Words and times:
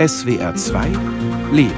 SWR 0.00 0.54
2 0.54 0.86
Leben. 1.52 1.74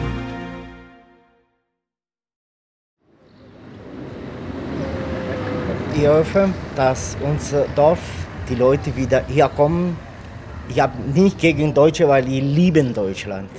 Ich 5.96 6.06
hoffe, 6.06 6.50
dass 6.76 7.16
unser 7.20 7.64
Dorf, 7.74 7.98
die 8.48 8.54
Leute 8.54 8.94
wieder 8.94 9.24
hier 9.26 9.48
kommen. 9.48 9.96
Ich 10.68 10.78
habe 10.78 10.92
nicht 11.12 11.36
gegen 11.36 11.74
Deutsche, 11.74 12.06
weil 12.06 12.24
die 12.24 12.40
lieben 12.40 12.94
Deutschland. 12.94 13.50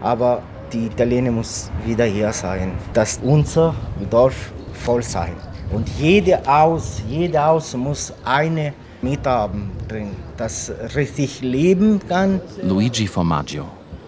Aber 0.00 0.40
die 0.72 0.86
Italiener 0.86 1.32
muss 1.32 1.68
wieder 1.84 2.04
hier 2.04 2.32
sein. 2.32 2.74
Dass 2.92 3.18
unser 3.24 3.74
Dorf 4.08 4.52
voll 4.72 5.02
sein. 5.02 5.34
Und 5.72 5.88
jede 5.98 6.40
Haus, 6.46 7.02
jede 7.08 7.42
Haus 7.44 7.74
muss 7.74 8.14
eine 8.24 8.72
Mieter 9.02 9.30
haben 9.32 9.72
drin, 9.88 10.10
das 10.36 10.72
richtig 10.94 11.40
leben 11.40 11.98
kann. 12.08 12.40
Luigi 12.62 13.08
Formaggio, 13.08 13.66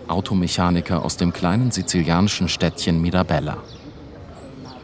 Automechaniker 0.09 1.05
aus 1.05 1.16
dem 1.16 1.33
kleinen 1.33 1.70
sizilianischen 1.70 2.48
Städtchen 2.48 3.01
Mirabella. 3.01 3.59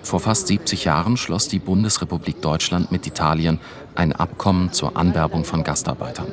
Vor 0.02 0.20
fast 0.20 0.46
70 0.48 0.84
Jahren 0.84 1.16
schloss 1.16 1.48
die 1.48 1.58
Bundesrepublik 1.58 2.40
Deutschland 2.42 2.90
mit 2.90 3.06
Italien 3.06 3.60
ein 3.94 4.12
Abkommen 4.12 4.72
zur 4.72 4.96
Anwerbung 4.96 5.44
von 5.44 5.62
Gastarbeitern. 5.62 6.28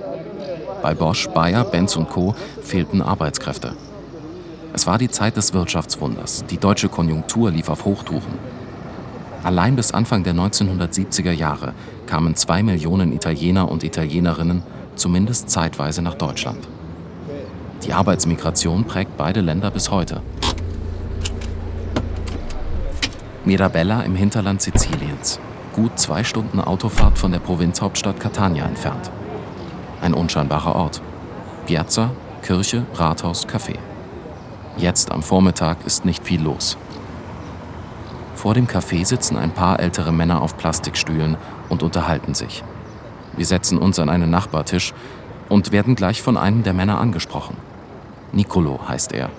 Bei 0.82 0.94
Bosch, 0.94 1.28
Bayer, 1.28 1.64
Benz 1.64 1.96
und 1.96 2.10
Co. 2.10 2.36
fehlten 2.62 3.02
Arbeitskräfte. 3.02 3.76
Es 4.74 4.88
war 4.88 4.98
die 4.98 5.10
Zeit 5.10 5.38
des 5.38 5.54
Wirtschaftswunders. 5.54 6.46
Die 6.46 6.58
deutsche 6.58 6.90
Konjunktur 6.90 7.52
lief 7.52 7.70
auf 7.70 7.86
Hochtouren. 7.86 8.40
Allein 9.44 9.76
bis 9.76 9.92
Anfang 9.92 10.24
der 10.24 10.34
1970er 10.34 11.32
Jahre 11.32 11.74
kamen 12.06 12.36
zwei 12.36 12.64
Millionen 12.64 13.12
Italiener 13.14 13.70
und 13.70 13.84
Italienerinnen 13.84 14.64
zumindest 14.96 15.50
zeitweise 15.50 16.02
nach 16.02 16.16
Deutschland. 16.16 16.68
Die 17.84 17.94
Arbeitsmigration 17.94 18.86
prägt 18.86 19.18
beide 19.18 19.42
Länder 19.42 19.72
bis 19.72 19.92
heute. 19.92 20.22
Mirabella 23.46 24.02
im 24.02 24.16
Hinterland 24.16 24.62
Siziliens, 24.62 25.40
gut 25.74 25.98
zwei 25.98 26.24
Stunden 26.24 26.60
Autofahrt 26.60 27.18
von 27.18 27.32
der 27.32 27.40
Provinzhauptstadt 27.40 28.20
Catania 28.20 28.66
entfernt. 28.66 29.10
Ein 30.02 30.14
unscheinbarer 30.14 30.76
Ort. 30.76 31.02
Piazza, 31.66 32.12
Kirche, 32.42 32.86
Rathaus, 32.96 33.48
Café. 33.48 33.76
Jetzt 34.78 35.12
am 35.12 35.24
Vormittag 35.24 35.86
ist 35.86 36.06
nicht 36.06 36.26
viel 36.26 36.42
los. 36.42 36.78
Vor 38.36 38.54
dem 38.54 38.68
Café 38.68 39.06
sitzen 39.06 39.38
ein 39.38 39.52
paar 39.52 39.80
ältere 39.80 40.12
Männer 40.12 40.42
auf 40.42 40.58
Plastikstühlen 40.58 41.38
und 41.70 41.84
unterhalten 41.84 42.34
sich. 42.34 42.64
Wir 43.36 43.46
setzen 43.46 43.78
uns 43.78 43.98
an 44.00 44.10
einen 44.10 44.30
Nachbartisch 44.30 44.94
und 45.50 45.72
werden 45.72 45.96
gleich 45.96 46.22
von 46.22 46.38
einem 46.38 46.64
der 46.64 46.74
Männer 46.74 47.00
angesprochen. 47.00 47.58
Nicolo 48.32 48.80
heißt 48.88 49.14
er. 49.14 49.30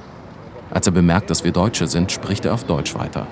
Als 0.70 0.86
er 0.86 0.92
bemerkt, 0.92 1.30
dass 1.30 1.44
wir 1.44 1.52
Deutsche 1.52 1.86
sind, 1.86 2.12
spricht 2.12 2.44
er 2.44 2.54
auf 2.54 2.64
Deutsch 2.64 2.94
weiter. 2.94 3.26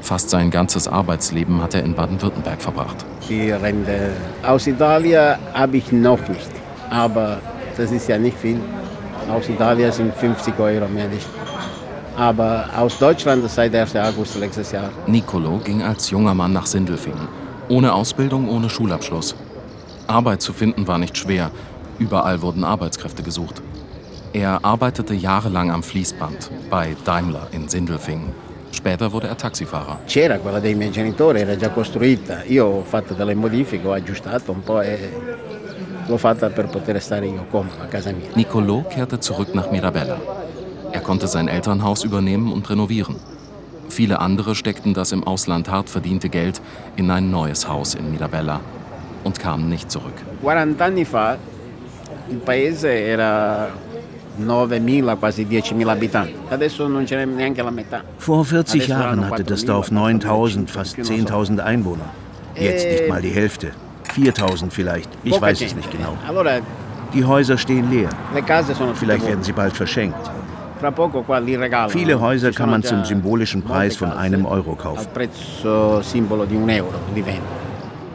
Fast 0.00 0.30
sein 0.30 0.50
ganzes 0.50 0.88
Arbeitsleben 0.88 1.62
hat 1.62 1.74
er 1.74 1.84
in 1.84 1.94
Baden-Württemberg 1.94 2.62
verbracht. 2.62 3.04
Die 3.28 3.50
Rente 3.50 4.12
aus 4.42 4.66
Italien 4.66 5.36
habe 5.52 5.76
ich 5.76 5.92
noch 5.92 6.26
nicht, 6.28 6.50
aber 6.88 7.38
das 7.76 7.92
ist 7.92 8.08
ja 8.08 8.18
nicht 8.18 8.38
viel. 8.38 8.60
Aus 9.30 9.48
Italien 9.48 9.92
sind 9.92 10.14
50 10.14 10.58
Euro 10.58 10.88
mehr 10.88 11.08
nicht 11.08 11.28
aber 12.20 12.68
aus 12.76 12.98
Deutschland 12.98 13.48
seit 13.48 13.74
1. 13.74 13.96
August 13.96 14.38
letztes 14.38 14.72
Jahr. 14.72 14.90
Nicolo 15.06 15.58
ging 15.58 15.82
als 15.82 16.10
junger 16.10 16.34
Mann 16.34 16.52
nach 16.52 16.66
Sindelfingen. 16.66 17.28
Ohne 17.68 17.94
Ausbildung, 17.94 18.48
ohne 18.48 18.68
Schulabschluss. 18.68 19.34
Arbeit 20.06 20.42
zu 20.42 20.52
finden 20.52 20.86
war 20.86 20.98
nicht 20.98 21.16
schwer. 21.16 21.50
Überall 21.98 22.42
wurden 22.42 22.62
Arbeitskräfte 22.62 23.22
gesucht. 23.22 23.62
Er 24.32 24.64
arbeitete 24.64 25.14
jahrelang 25.14 25.72
am 25.72 25.82
Fließband 25.82 26.50
bei 26.70 26.94
Daimler 27.04 27.48
in 27.50 27.68
Sindelfingen. 27.68 28.32
Später 28.70 29.10
wurde 29.10 29.26
er 29.26 29.36
Taxifahrer. 29.36 29.98
C'era 30.06 30.38
quella 30.38 30.60
dei 30.60 30.76
miei 30.76 30.92
genitori, 30.92 31.40
era 31.40 31.56
già 31.56 31.70
costruita. 31.70 32.44
Io 32.44 32.64
ho 32.66 32.84
fatto 32.84 33.14
delle 33.14 33.34
modifiche, 33.34 33.84
ho 33.88 33.92
aggiustato 33.92 34.52
un 34.52 34.62
po' 34.62 34.80
e 34.82 35.10
l'ho 36.06 36.16
fatta 36.16 36.48
per 36.48 36.68
poter 36.68 37.02
stare 37.02 37.26
io 37.26 37.44
comodo 37.50 37.82
a 37.82 37.86
casa 37.86 38.12
mia. 38.12 38.28
Nicolo 38.34 38.84
kehrte 38.88 39.18
zurück 39.18 39.52
nach 39.52 39.68
Mirabella. 39.72 40.20
Er 40.92 41.00
konnte 41.00 41.26
sein 41.26 41.48
Elternhaus 41.48 42.04
übernehmen 42.04 42.52
und 42.52 42.70
renovieren. 42.70 43.16
Viele 43.88 44.20
andere 44.20 44.54
steckten 44.54 44.94
das 44.94 45.10
im 45.10 45.24
Ausland 45.24 45.68
hart 45.68 45.90
verdiente 45.90 46.28
Geld 46.28 46.60
in 46.94 47.10
ein 47.10 47.32
neues 47.32 47.66
Haus 47.66 47.96
in 47.96 48.12
Mirabella 48.12 48.60
und 49.24 49.40
kamen 49.40 49.68
nicht 49.68 49.90
zurück. 49.90 50.14
40 50.40 50.80
anni 50.80 51.04
fa 51.04 51.36
il 52.28 52.38
paese 52.38 52.88
era 52.88 53.68
9.000, 54.46 55.16
quasi 55.16 55.44
10.000 55.44 55.88
abitanti. 55.88 56.34
Adesso 56.48 56.88
non 56.88 57.06
ce 57.06 57.16
n'è 57.16 57.24
neanche 57.24 57.62
la 57.62 57.70
metà. 57.70 58.02
Vor 58.16 58.44
40 58.44 58.86
Jahren 58.88 59.28
hatte 59.28 59.44
das 59.44 59.64
Dorf 59.64 59.90
9.000, 59.90 60.68
fast 60.68 60.98
10.000 60.98 61.58
Einwohner. 61.58 62.10
Jetzt 62.54 62.86
nicht 62.86 63.08
mal 63.08 63.22
die 63.22 63.30
Hälfte. 63.30 63.72
4.000 64.14 64.70
vielleicht. 64.70 65.08
Ich 65.22 65.40
weiß 65.40 65.60
es 65.62 65.74
nicht 65.74 65.90
genau. 65.90 66.16
Die 67.14 67.24
Häuser 67.24 67.56
stehen 67.58 67.90
leer. 67.90 68.10
Vielleicht 68.94 69.26
werden 69.26 69.42
sie 69.42 69.52
bald 69.52 69.76
verschenkt. 69.76 70.30
Viele 71.88 72.20
Häuser 72.20 72.52
kann 72.52 72.70
man 72.70 72.82
zum 72.82 73.04
symbolischen 73.04 73.62
Preis 73.62 73.96
von 73.96 74.12
einem 74.12 74.46
Euro 74.46 74.74
kaufen. 74.74 75.06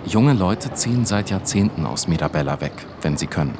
Junge 0.08 0.34
Leute 0.34 0.74
ziehen 0.74 1.06
seit 1.06 1.30
Jahrzehnten 1.30 1.85
aus 1.85 2.08
Mirabella 2.08 2.59
weg, 2.62 2.74
wenn 3.02 3.18
sie 3.18 3.28
können. 3.28 3.56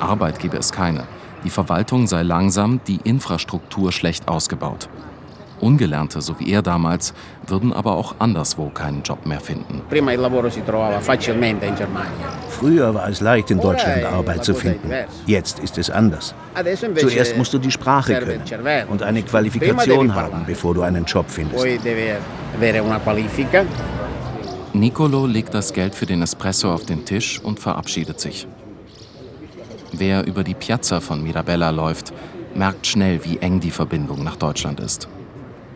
Arbeit 0.00 0.38
gebe 0.38 0.56
es 0.56 0.72
keine. 0.72 1.04
Die 1.44 1.50
Verwaltung 1.50 2.06
sei 2.06 2.22
langsam, 2.22 2.80
die 2.86 3.00
Infrastruktur 3.04 3.92
schlecht 3.92 4.28
ausgebaut. 4.28 4.88
Ungelernte, 5.62 6.20
so 6.20 6.38
wie 6.40 6.50
er 6.50 6.60
damals, 6.60 7.14
würden 7.46 7.72
aber 7.72 7.92
auch 7.96 8.16
anderswo 8.18 8.68
keinen 8.70 9.02
Job 9.02 9.24
mehr 9.26 9.40
finden. 9.40 9.80
Früher 12.48 12.94
war 12.94 13.08
es 13.08 13.20
leicht, 13.20 13.50
in 13.52 13.60
Deutschland 13.60 14.04
Arbeit 14.04 14.44
zu 14.44 14.54
finden. 14.54 14.90
Jetzt 15.26 15.60
ist 15.60 15.78
es 15.78 15.88
anders. 15.88 16.34
Zuerst 16.96 17.36
musst 17.36 17.54
du 17.54 17.58
die 17.58 17.70
Sprache 17.70 18.14
können 18.14 18.88
und 18.88 19.02
eine 19.02 19.22
Qualifikation 19.22 20.14
haben, 20.14 20.44
bevor 20.46 20.74
du 20.74 20.82
einen 20.82 21.04
Job 21.04 21.26
findest. 21.28 21.64
Nicolo 24.74 25.26
legt 25.26 25.54
das 25.54 25.72
Geld 25.72 25.94
für 25.94 26.06
den 26.06 26.22
Espresso 26.22 26.72
auf 26.72 26.86
den 26.86 27.04
Tisch 27.04 27.38
und 27.40 27.60
verabschiedet 27.60 28.18
sich. 28.18 28.48
Wer 29.92 30.26
über 30.26 30.42
die 30.42 30.54
Piazza 30.54 31.00
von 31.00 31.22
Mirabella 31.22 31.68
läuft, 31.68 32.14
merkt 32.54 32.86
schnell, 32.86 33.24
wie 33.24 33.38
eng 33.38 33.60
die 33.60 33.70
Verbindung 33.70 34.24
nach 34.24 34.36
Deutschland 34.36 34.80
ist. 34.80 35.06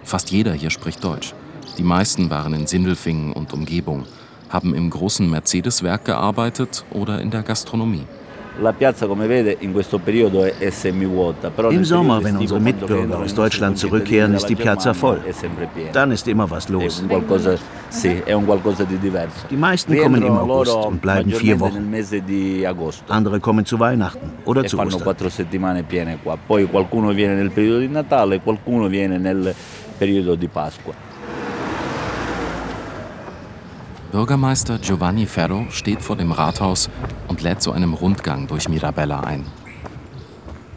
Fast 0.05 0.31
jeder 0.31 0.55
hier 0.55 0.71
spricht 0.71 1.05
Deutsch. 1.05 1.35
Die 1.77 1.83
meisten 1.83 2.31
waren 2.31 2.55
in 2.55 2.67
Sindelfingen 2.67 3.35
und 3.35 3.53
Umgebung, 3.53 4.07
haben 4.49 4.75
im 4.75 4.89
großen 4.89 5.29
Mercedes-Werk 5.29 6.07
gearbeitet 6.07 6.85
oder 6.91 7.21
in 7.21 7.31
der 7.31 7.43
Gastronomie. 7.43 8.05
Im 11.71 11.85
Sommer, 11.85 12.25
wenn 12.25 12.37
unsere 12.37 12.61
Mitbürger 12.61 13.19
aus 13.19 13.35
Deutschland 13.35 13.79
zurückkehren, 13.79 14.35
ist 14.35 14.49
die 14.49 14.55
Piazza 14.57 14.95
voll. 14.95 15.21
Dann 15.93 16.11
ist 16.11 16.27
immer 16.29 16.51
was 16.51 16.69
los. 16.69 17.03
Die 19.51 19.57
meisten 19.57 19.97
kommen 19.99 20.23
im 20.23 20.37
August 20.37 20.75
und 20.75 21.01
bleiben 21.01 21.31
vier 21.31 21.59
Wochen. 21.61 21.93
Andere 23.09 23.41
kommen 23.41 23.65
zu 23.65 23.79
Weihnachten 23.79 24.33
oder 24.45 24.65
zu 24.65 24.79
Ostern. 24.79 25.17
Poi 26.47 26.67
qualcuno 26.67 27.13
viene 27.15 27.35
nel 27.35 27.51
periodo 27.51 27.81
di 27.81 27.89
Natale, 27.89 28.41
qualcuno 28.41 28.89
viene 28.89 29.19
nel 29.19 29.55
periodo 29.99 30.35
di 30.37 30.49
Pasqua. 30.49 30.95
Bürgermeister 34.17 34.79
Giovanni 34.79 35.27
Ferro 35.27 35.67
steht 35.69 36.01
vor 36.01 36.17
dem 36.17 36.33
Rathaus 36.33 36.89
und 37.29 37.43
lädt 37.43 37.61
zu 37.61 37.73
einem 37.73 37.93
Rundgang 37.93 38.47
durch 38.47 38.67
Mirabella 38.67 39.21
ein. 39.21 39.45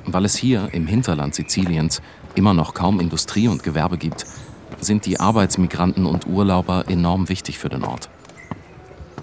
Weil 0.05 0.25
es 0.25 0.35
hier 0.35 0.67
im 0.73 0.87
Hinterland 0.87 1.33
Siziliens 1.33 2.01
immer 2.35 2.53
noch 2.53 2.73
kaum 2.73 2.99
Industrie 2.99 3.47
und 3.47 3.63
Gewerbe 3.63 3.97
gibt, 3.97 4.25
sind 4.81 5.05
die 5.05 5.21
Arbeitsmigranten 5.21 6.05
und 6.05 6.27
Urlauber 6.27 6.89
enorm 6.89 7.29
wichtig 7.29 7.59
für 7.59 7.69
den 7.69 7.85
Ort. 7.85 8.09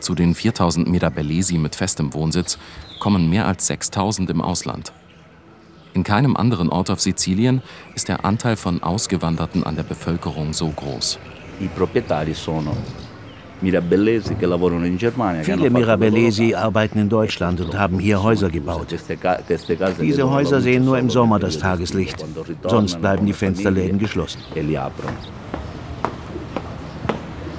Zu 0.01 0.15
den 0.15 0.35
4000 0.35 0.89
Mirabellesi 0.89 1.59
mit 1.59 1.77
festem 1.77 2.15
Wohnsitz 2.15 2.57
kommen 2.99 3.29
mehr 3.29 3.47
als 3.47 3.67
6000 3.67 4.31
im 4.31 4.41
Ausland. 4.41 4.95
In 5.93 6.05
keinem 6.05 6.39
anderen 6.39 6.71
Ort 6.71 6.89
auf 6.89 7.03
Sizilien 7.03 7.61
ist 7.95 8.09
der 8.09 8.25
Anteil 8.25 8.57
von 8.57 8.83
Ausgewanderten 8.83 9.63
an 9.63 9.77
der 9.77 9.83
Bevölkerung 9.83 10.55
so 10.55 10.71
groß. 10.71 11.19
I 11.61 11.69
proprietari 11.69 12.33
sono 12.33 12.75
Viele 13.61 13.81
Mirabellesi 15.71 16.55
arbeiten 16.55 16.99
in 16.99 17.09
Deutschland 17.09 17.61
und 17.61 17.79
haben 17.79 17.99
hier 17.99 18.23
Häuser 18.23 18.51
gebaut. 18.51 18.95
Diese 20.01 20.31
Häuser 20.31 20.61
sehen 20.61 20.85
nur 20.85 20.99
im 20.99 21.09
Sommer 21.09 21.39
das 21.39 21.59
Tageslicht. 21.59 22.25
Sonst 22.67 23.01
bleiben 23.01 23.25
die 23.25 23.33
Fensterläden 23.33 23.99
geschlossen. 23.99 24.41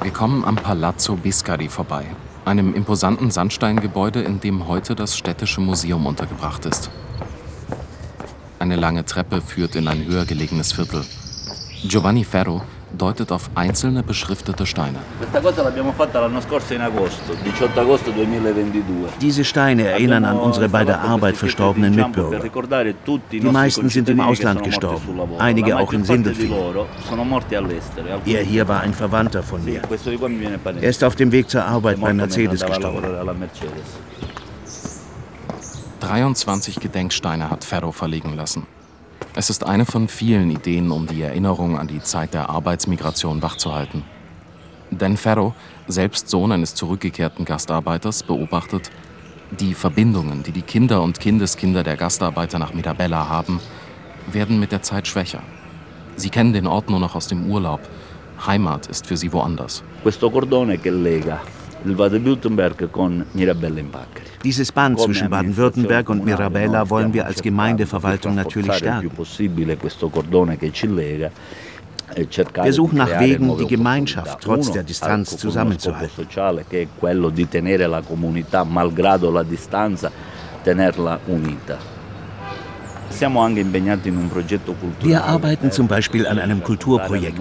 Wir 0.03 0.13
kommen 0.13 0.45
am 0.45 0.55
Palazzo 0.55 1.15
Biscari 1.15 1.67
vorbei, 1.67 2.05
einem 2.45 2.73
imposanten 2.75 3.31
Sandsteingebäude, 3.31 4.21
in 4.21 4.39
dem 4.39 4.67
heute 4.67 4.95
das 4.95 5.17
städtische 5.17 5.61
Museum 5.61 6.05
untergebracht 6.05 6.65
ist. 6.65 6.91
Eine 8.59 8.75
lange 8.75 9.03
Treppe 9.05 9.41
führt 9.41 9.75
in 9.75 9.87
ein 9.87 10.05
höher 10.05 10.25
gelegenes 10.25 10.71
Viertel. 10.71 11.03
Giovanni 11.83 12.23
Ferro 12.23 12.61
deutet 12.95 13.31
auf 13.31 13.49
einzelne 13.55 14.03
beschriftete 14.03 14.65
Steine. 14.65 14.99
Diese 19.21 19.43
Steine 19.43 19.87
erinnern 19.87 20.25
an 20.25 20.37
unsere 20.37 20.69
bei 20.69 20.85
der 20.85 21.01
Arbeit 21.01 21.37
verstorbenen 21.37 21.95
Mitbürger. 21.95 22.41
Die 23.31 23.41
meisten 23.41 23.89
sind 23.89 24.09
im 24.09 24.19
Ausland 24.19 24.63
gestorben, 24.63 25.19
einige 25.39 25.77
auch 25.77 25.93
in 25.93 26.03
Sindelfingen. 26.03 26.57
Er 28.25 28.43
hier 28.43 28.67
war 28.67 28.81
ein 28.81 28.93
Verwandter 28.93 29.43
von 29.43 29.63
mir. 29.63 29.81
Er 30.81 30.89
ist 30.89 31.03
auf 31.03 31.15
dem 31.15 31.31
Weg 31.31 31.49
zur 31.49 31.65
Arbeit 31.65 31.99
bei 31.99 32.13
Mercedes 32.13 32.65
gestorben. 32.65 33.03
23 35.99 36.79
Gedenksteine 36.79 37.49
hat 37.49 37.63
Ferro 37.63 37.91
verlegen 37.91 38.35
lassen. 38.35 38.67
Es 39.39 39.51
ist 39.51 39.63
eine 39.63 39.85
von 39.85 40.07
vielen 40.07 40.49
Ideen, 40.49 40.89
um 40.89 41.05
die 41.05 41.21
Erinnerung 41.21 41.77
an 41.77 41.85
die 41.85 42.01
Zeit 42.01 42.33
der 42.33 42.49
Arbeitsmigration 42.49 43.43
wachzuhalten. 43.43 44.01
Denn 44.89 45.15
Ferro, 45.15 45.53
selbst 45.87 46.27
Sohn 46.27 46.51
eines 46.51 46.73
zurückgekehrten 46.73 47.45
Gastarbeiters, 47.45 48.23
beobachtet, 48.23 48.89
die 49.51 49.75
Verbindungen, 49.75 50.41
die 50.41 50.51
die 50.51 50.63
Kinder 50.63 51.03
und 51.03 51.19
Kindeskinder 51.19 51.83
der 51.83 51.97
Gastarbeiter 51.97 52.57
nach 52.57 52.73
Mirabella 52.73 53.29
haben, 53.29 53.59
werden 54.25 54.59
mit 54.59 54.71
der 54.71 54.81
Zeit 54.81 55.07
schwächer. 55.07 55.43
Sie 56.15 56.31
kennen 56.31 56.53
den 56.53 56.65
Ort 56.65 56.89
nur 56.89 56.99
noch 56.99 57.13
aus 57.13 57.27
dem 57.27 57.45
Urlaub. 57.45 57.81
Heimat 58.43 58.87
ist 58.87 59.05
für 59.05 59.17
sie 59.17 59.31
woanders. 59.31 59.83
Questo 60.01 60.31
cordone 60.31 60.79
che 60.79 60.89
lega 60.89 61.41
Dieses 64.43 64.71
Band 64.71 64.99
zwischen 64.99 65.29
Baden-Württemberg 65.29 66.09
und 66.09 66.25
Mirabella 66.25 66.89
wollen 66.89 67.13
wir 67.13 67.25
als 67.25 67.41
Gemeindeverwaltung 67.41 68.35
natürlich 68.35 68.73
stärken. 68.73 69.11
Wir 72.15 72.73
suchen 72.73 72.97
nach 72.97 73.19
Wegen, 73.19 73.57
die 73.57 73.67
Gemeinschaft 73.67 74.39
trotz 74.41 74.71
der 74.71 74.83
Distanz 74.83 75.37
zusammenzuhalten. 75.37 76.27
Wir 85.01 85.23
arbeiten 85.23 85.71
zum 85.71 85.87
Beispiel 85.87 86.27
an 86.27 86.39
einem 86.39 86.63
Kulturprojekt, 86.63 87.39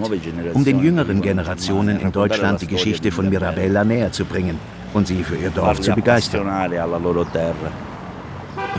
um 0.53 0.63
den 0.63 0.83
jüngeren 0.83 1.21
Generationen 1.21 1.99
in 1.99 2.11
Deutschland 2.11 2.61
die 2.61 2.67
Geschichte 2.67 3.11
von 3.11 3.29
Mirabella 3.29 3.83
näher 3.83 4.11
zu 4.11 4.25
bringen 4.25 4.59
und 4.93 5.07
sie 5.07 5.23
für 5.23 5.35
ihr 5.35 5.49
Dorf 5.49 5.81
zu 5.81 5.93
begeistern. 5.93 6.47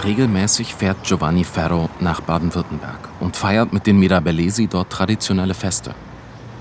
Regelmäßig 0.05 0.75
fährt 0.75 1.03
Giovanni 1.05 1.45
Ferro 1.45 1.89
nach 2.01 2.21
Baden-Württemberg 2.21 3.09
und 3.21 3.37
feiert 3.37 3.73
mit 3.73 3.87
den 3.87 3.99
Mirabellesi 3.99 4.69
dort 4.69 4.91
traditionelle 4.91 5.55
Feste. 5.55 5.95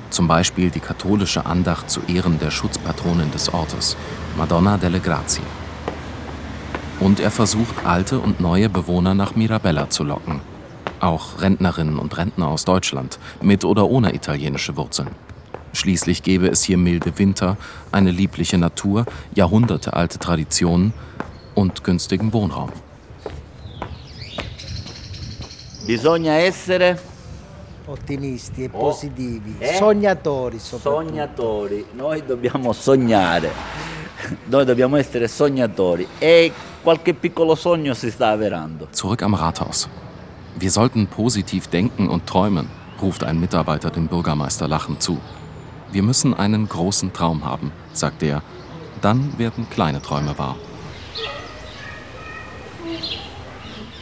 Zum 0.10 0.28
Beispiel 0.28 0.70
die 0.70 0.80
katholische 0.80 1.46
Andacht 1.46 1.90
zu 1.90 2.02
Ehren 2.08 2.40
der 2.40 2.52
Schutzpatronin 2.52 3.32
des 3.32 3.54
Ortes, 3.54 3.96
Madonna 4.38 4.78
delle 4.78 5.00
Grazie. 5.00 5.44
Und 7.00 7.20
er 7.20 7.32
versucht, 7.32 7.86
alte 7.86 8.20
und 8.20 8.40
neue 8.40 8.70
Bewohner 8.70 9.14
nach 9.14 9.36
Mirabella 9.36 9.90
zu 9.90 10.04
locken. 10.04 10.42
Auch 11.00 11.42
Rentnerinnen 11.42 12.00
und 12.00 12.18
Rentner 12.18 12.48
aus 12.48 12.66
Deutschland, 12.66 13.20
mit 13.42 13.64
oder 13.64 13.88
ohne 13.88 14.16
italienische 14.16 14.76
Wurzeln. 14.78 15.10
Schließlich 15.74 16.24
gäbe 16.24 16.48
es 16.48 16.64
hier 16.64 16.78
milde 16.78 17.20
Winter, 17.20 17.56
eine 17.92 18.10
liebliche 18.10 18.58
Natur, 18.58 19.06
jahrhundertealte 19.36 20.18
Traditionen 20.18 20.92
und 21.54 21.84
günstigen 21.84 22.34
Wohnraum. 22.34 22.72
Bisogna 25.86 26.34
essere 26.34 26.98
ottimisti 27.86 28.64
e 28.64 28.70
positivi, 28.70 29.56
eh? 29.60 29.76
sognatori 29.76 30.60
Sognatori, 30.60 31.86
noi 31.94 32.26
dobbiamo 32.26 32.74
sognare, 32.74 33.50
noi 34.46 34.66
dobbiamo 34.66 34.98
essere 34.98 35.30
sognatori 35.30 36.06
e 36.20 36.52
qualche 36.88 37.14
piccolo 37.14 37.54
sogno 37.56 37.94
si 37.94 38.10
sta 38.10 38.30
avverando. 38.30 38.88
Zurück 38.92 39.22
am 39.22 39.34
Rathaus. 39.34 39.90
Wir 40.58 40.72
sollten 40.72 41.08
positiv 41.08 41.68
denken 41.68 42.08
und 42.08 42.26
träumen, 42.26 42.70
ruft 43.02 43.26
ein 43.26 43.42
Mitarbeiter 43.42 43.90
dem 43.90 44.08
Bürgermeister 44.08 44.70
lachend 44.70 45.02
zu. 45.02 45.20
Wir 45.92 46.02
müssen 46.02 46.34
einen 46.34 46.70
großen 46.70 47.12
Traum 47.12 47.44
haben, 47.44 47.74
sagt 47.92 48.24
er. 48.24 48.42
Dann 49.02 49.38
werden 49.38 49.68
kleine 49.70 50.02
Träume 50.02 50.38
wahr. 50.38 50.56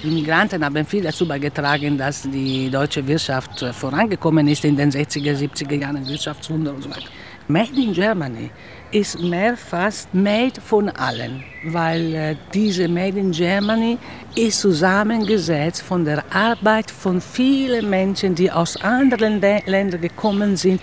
Die 0.04 0.12
Migranten 0.12 0.64
haben 0.64 0.86
viel 0.86 1.02
dazu 1.02 1.28
beigetragen, 1.28 1.98
dass 1.98 2.22
die 2.22 2.70
deutsche 2.70 3.08
Wirtschaft 3.08 3.66
vorangekommen 3.74 4.48
ist 4.48 4.64
in 4.64 4.76
den 4.76 4.92
60er, 4.92 5.36
70er 5.36 5.74
Jahren, 5.74 6.08
Wirtschaftswunder 6.08 6.72
und 6.76 6.84
so 6.84 6.90
weiter. 6.92 7.10
Made 7.48 7.80
in 7.80 7.94
Germany 7.94 8.50
ist 8.92 9.20
mehr 9.20 9.56
fast 9.56 10.12
made 10.14 10.60
von 10.60 10.90
allen, 10.90 11.44
weil 11.66 12.16
äh, 12.16 12.36
diese 12.54 12.88
Made 12.88 13.20
in 13.20 13.32
Germany 13.32 14.00
ist 14.36 14.62
zusammengesetzt 14.62 15.84
von 15.84 16.06
der 16.06 16.24
Arbeit 16.34 16.90
von 16.90 17.22
vielen 17.22 17.90
Menschen, 17.90 18.34
die 18.34 18.52
aus 18.52 18.76
anderen 18.78 19.40
Ländern 19.42 20.02
gekommen 20.02 20.58
sind 20.58 20.82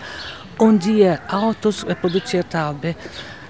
und 0.58 0.84
die 0.84 1.10
Autos 1.28 1.84
produziert 2.00 2.54
habe. 2.54 2.94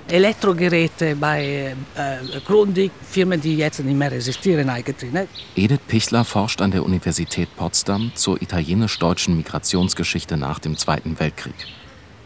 Elektrogeräte 0.09 1.15
bei 1.17 1.75
äh, 1.95 2.41
Grundig, 2.47 2.93
Firmen, 3.03 3.41
die 3.41 3.57
jetzt 3.57 3.81
nicht 3.81 3.97
mehr 3.97 4.13
existieren 4.13 4.69
eigentlich. 4.71 5.13
Ne? 5.13 5.29
Edith 5.55 5.81
Pichler 5.87 6.25
forscht 6.25 6.61
an 6.61 6.71
der 6.71 6.83
Universität 6.83 7.55
Potsdam 7.57 8.13
zur 8.15 8.41
italienisch-deutschen 8.41 9.37
Migrationsgeschichte 9.37 10.37
nach 10.37 10.59
dem 10.59 10.77
Zweiten 10.77 11.19
Weltkrieg. 11.19 11.55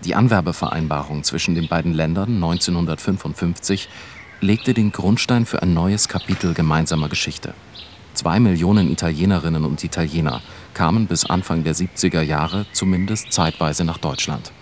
Die 0.06 0.14
Anwerbevereinbarung 0.14 1.24
zwischen 1.24 1.56
den 1.56 1.66
beiden 1.66 1.92
Ländern 1.92 2.36
1955 2.36 3.88
legte 4.40 4.72
den 4.72 4.92
Grundstein 4.92 5.46
für 5.46 5.62
ein 5.62 5.74
neues 5.74 6.06
Kapitel 6.06 6.54
gemeinsamer 6.54 7.08
Geschichte. 7.08 7.54
Zwei 8.14 8.38
Millionen 8.38 8.88
Italienerinnen 8.88 9.64
und 9.64 9.82
Italiener 9.82 10.42
kamen 10.74 11.08
bis 11.08 11.24
Anfang 11.24 11.64
der 11.64 11.74
70er 11.74 12.22
Jahre 12.22 12.66
zumindest 12.72 13.32
zeitweise 13.32 13.84
nach 13.84 13.98
Deutschland. 13.98 14.52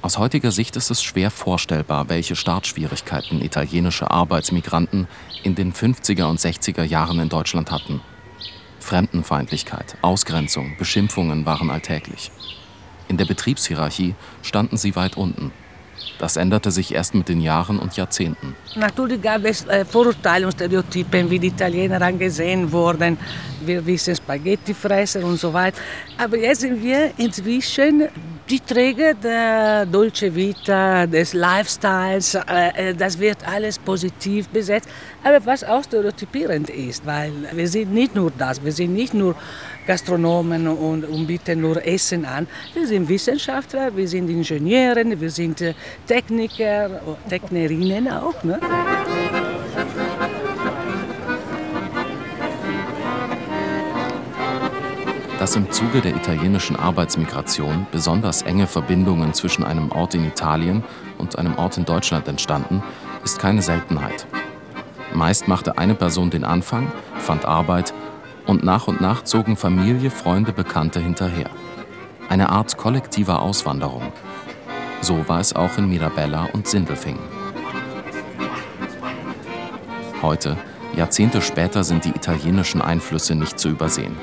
Aus 0.00 0.16
heutiger 0.16 0.50
Sicht 0.50 0.74
ist 0.76 0.90
es 0.90 1.02
schwer 1.02 1.30
vorstellbar, 1.30 2.08
welche 2.08 2.34
Startschwierigkeiten 2.34 3.42
italienische 3.42 4.10
Arbeitsmigranten 4.10 5.06
in 5.42 5.54
den 5.54 5.74
50er 5.74 6.24
und 6.24 6.40
60er 6.40 6.84
Jahren 6.84 7.20
in 7.20 7.28
Deutschland 7.28 7.70
hatten. 7.70 8.00
Fremdenfeindlichkeit, 8.80 9.98
Ausgrenzung, 10.00 10.76
Beschimpfungen 10.78 11.44
waren 11.44 11.70
alltäglich. 11.70 12.30
In 13.12 13.18
der 13.18 13.26
Betriebshierarchie 13.26 14.14
standen 14.40 14.78
sie 14.78 14.96
weit 14.96 15.18
unten. 15.18 15.52
Das 16.18 16.38
änderte 16.38 16.70
sich 16.70 16.94
erst 16.94 17.14
mit 17.14 17.28
den 17.28 17.42
Jahren 17.42 17.78
und 17.78 17.94
Jahrzehnten. 17.94 18.56
Natürlich 18.74 19.20
gab 19.20 19.44
es 19.44 19.66
äh, 19.66 19.84
Vorurteile 19.84 20.46
und 20.46 20.52
Stereotypen, 20.52 21.28
wie 21.28 21.38
die 21.38 21.48
Italiener 21.48 22.00
angesehen 22.00 22.72
wurden. 22.72 23.18
Wir 23.66 23.84
wissen 23.84 24.16
Spaghettifresser 24.16 25.22
und 25.24 25.38
so 25.38 25.52
weiter. 25.52 25.76
Aber 26.16 26.38
jetzt 26.38 26.62
sind 26.62 26.82
wir 26.82 27.10
inzwischen 27.18 28.08
die 28.52 28.60
Träger 28.60 29.14
der 29.14 29.86
Dolce 29.86 30.34
Vita, 30.34 31.06
des 31.06 31.32
Lifestyles, 31.32 32.34
äh, 32.34 32.90
äh, 32.90 32.94
das 32.94 33.18
wird 33.18 33.38
alles 33.48 33.78
positiv 33.78 34.46
besetzt, 34.48 34.90
aber 35.24 35.44
was 35.46 35.64
auch 35.64 35.82
stereotypierend 35.82 36.68
ist, 36.68 37.06
weil 37.06 37.32
wir 37.52 37.66
sind 37.66 37.94
nicht 37.94 38.14
nur 38.14 38.30
das, 38.36 38.62
wir 38.62 38.72
sind 38.72 38.92
nicht 38.92 39.14
nur 39.14 39.34
Gastronomen 39.86 40.68
und, 40.68 41.04
und 41.04 41.26
bieten 41.26 41.62
nur 41.62 41.82
Essen 41.86 42.26
an, 42.26 42.46
wir 42.74 42.86
sind 42.86 43.08
Wissenschaftler, 43.08 43.96
wir 43.96 44.06
sind 44.06 44.28
Ingenieure, 44.28 45.02
wir 45.18 45.30
sind 45.30 45.62
äh, 45.62 45.72
Techniker, 46.06 47.00
Technerinnen 47.30 48.06
auch. 48.08 48.44
Ne? 48.44 48.60
Dass 55.42 55.56
im 55.56 55.72
Zuge 55.72 56.00
der 56.00 56.14
italienischen 56.14 56.76
Arbeitsmigration 56.76 57.88
besonders 57.90 58.42
enge 58.42 58.68
Verbindungen 58.68 59.34
zwischen 59.34 59.64
einem 59.64 59.90
Ort 59.90 60.14
in 60.14 60.24
Italien 60.24 60.84
und 61.18 61.36
einem 61.36 61.58
Ort 61.58 61.76
in 61.78 61.84
Deutschland 61.84 62.28
entstanden, 62.28 62.80
ist 63.24 63.40
keine 63.40 63.60
Seltenheit. 63.60 64.24
Meist 65.12 65.48
machte 65.48 65.78
eine 65.78 65.96
Person 65.96 66.30
den 66.30 66.44
Anfang, 66.44 66.92
fand 67.18 67.44
Arbeit 67.44 67.92
und 68.46 68.62
nach 68.62 68.86
und 68.86 69.00
nach 69.00 69.24
zogen 69.24 69.56
Familie, 69.56 70.12
Freunde, 70.12 70.52
Bekannte 70.52 71.00
hinterher. 71.00 71.50
Eine 72.28 72.50
Art 72.50 72.76
kollektiver 72.76 73.42
Auswanderung. 73.42 74.12
So 75.00 75.28
war 75.28 75.40
es 75.40 75.56
auch 75.56 75.76
in 75.76 75.88
Mirabella 75.88 76.50
und 76.52 76.68
Sindelfingen. 76.68 77.24
Heute, 80.22 80.56
Jahrzehnte 80.94 81.42
später, 81.42 81.82
sind 81.82 82.04
die 82.04 82.10
italienischen 82.10 82.80
Einflüsse 82.80 83.34
nicht 83.34 83.58
zu 83.58 83.70
übersehen. 83.70 84.16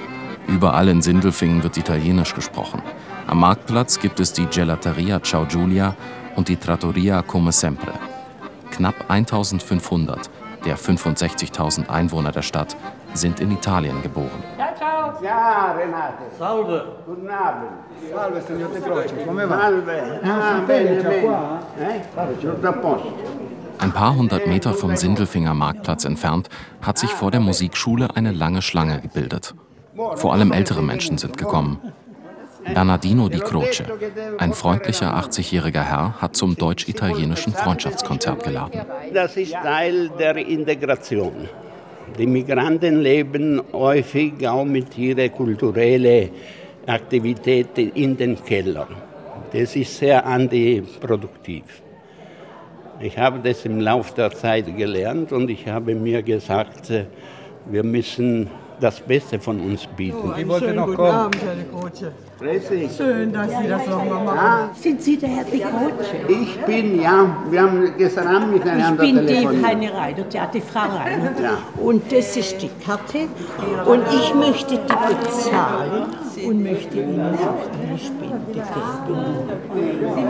Überall 0.50 0.90
in 0.90 1.02
Sindelfingen 1.02 1.62
wird 1.62 1.78
Italienisch 1.78 2.34
gesprochen. 2.34 2.82
Am 3.28 3.40
Marktplatz 3.40 4.00
gibt 4.00 4.20
es 4.20 4.34
die 4.34 4.48
Gelateria 4.48 5.22
Ciao 5.22 5.46
Giulia 5.46 5.96
und 6.36 6.48
die 6.48 6.58
Trattoria 6.58 7.22
Come 7.22 7.52
Sempre. 7.52 7.94
Knapp 8.72 8.96
1500 9.08 10.30
der 10.66 10.78
65.000 10.78 11.88
Einwohner 11.90 12.32
der 12.32 12.42
Stadt 12.42 12.76
sind 13.14 13.40
in 13.40 13.52
Italien 13.52 14.02
geboren. 14.02 14.44
Ciao, 14.58 14.76
ciao. 14.76 15.22
Ciao 15.22 15.76
Renate. 15.78 16.24
Salve. 16.38 16.98
Guten 17.06 17.30
Abend. 17.30 17.72
Salve, 18.14 18.42
signor 18.42 18.70
De 18.70 18.82
Croce, 18.82 19.26
come 19.26 19.48
va? 19.48 19.60
Salve. 19.60 20.20
Ah, 20.24 20.60
bene, 20.66 21.04
bene. 21.04 21.60
Eh? 21.80 22.02
Ein 23.80 23.92
paar 23.92 24.16
hundert 24.16 24.48
Meter 24.48 24.74
vom 24.74 24.96
Sindelfinger 24.96 25.54
Marktplatz 25.54 26.06
entfernt 26.06 26.50
hat 26.82 26.98
sich 26.98 27.12
vor 27.12 27.32
der 27.32 27.40
Musikschule 27.40 28.16
eine 28.16 28.32
lange 28.32 28.62
Schlange 28.62 29.00
gebildet. 29.00 29.54
Vor 30.16 30.34
allem 30.34 30.52
ältere 30.52 30.82
Menschen 30.82 31.18
sind 31.18 31.38
gekommen. 31.38 31.80
Bernardino 32.74 33.28
di 33.30 33.40
Croce, 33.40 33.84
ein 34.38 34.54
freundlicher 34.54 35.14
80-jähriger 35.16 35.84
Herr, 35.84 36.22
hat 36.22 36.36
zum 36.36 36.56
deutsch-italienischen 36.56 37.54
Freundschaftskonzert 37.54 38.44
geladen. 38.44 38.82
Das 39.14 39.36
ist 39.36 39.54
Teil 39.54 40.10
der 40.20 40.38
Integration. 40.38 41.50
Die 42.18 42.28
Migranten 42.28 43.02
leben 43.02 43.62
häufig 43.74 44.48
auch 44.48 44.66
mit 44.66 44.98
ihren 44.98 45.32
kulturellen 45.32 46.30
Aktivitäten 46.86 47.92
in 47.94 48.16
den 48.16 48.42
Kellern. 48.44 48.96
Das 49.52 49.76
ist 49.76 49.98
sehr 49.98 50.26
antiproduktiv. 50.26 51.64
Ich 53.02 53.18
habe 53.18 53.40
das 53.40 53.66
im 53.66 53.80
Laufe 53.80 54.14
der 54.16 54.32
Zeit 54.32 54.76
gelernt 54.76 55.32
und 55.32 55.50
ich 55.50 55.68
habe 55.68 55.96
mir 55.96 56.22
gesagt, 56.22 56.90
äh, 56.90 57.06
wir 57.66 57.84
müssen 57.84 58.50
das 58.80 59.00
Beste 59.00 59.40
von 59.40 59.60
uns 59.60 59.86
bieten. 59.88 60.34
Ich 60.38 60.48
wollte 60.48 60.74
noch 60.74 60.94
kommen. 60.94 61.32
Schön, 62.96 63.34
dass 63.34 63.50
Sie 63.50 63.68
das 63.68 63.86
nochmal 63.88 64.24
machen. 64.24 64.38
Ja, 64.38 64.70
Sind 64.74 65.02
Sie 65.02 65.18
der 65.18 65.30
Herr 65.30 65.44
Croce? 65.44 66.14
ich 66.28 66.58
bin, 66.62 67.02
ja, 67.02 67.36
wir 67.50 67.62
haben 67.62 67.94
gestern 67.98 68.28
Abend 68.28 68.56
Ich 68.56 68.64
miteinander 68.64 69.04
bin 69.04 69.28
die. 69.28 69.66
Heine 69.66 69.94
Reiter, 69.94 70.26
ja, 70.32 70.48
die 70.48 70.62
Frau 70.62 70.80
Reiter. 70.80 71.42
Ja. 71.42 71.58
Und 71.84 72.10
das 72.12 72.38
ist 72.38 72.62
die 72.62 72.70
Karte. 72.86 73.28
Und 73.86 74.04
ich 74.14 74.34
möchte 74.36 74.78
die 74.78 75.26
bezahlen 75.26 76.06
und 76.46 76.64
möchte 76.64 76.98
Ihnen 76.98 77.20
auch 77.20 77.70
eine 77.82 77.98
Spende 77.98 78.52
geben. 78.54 78.66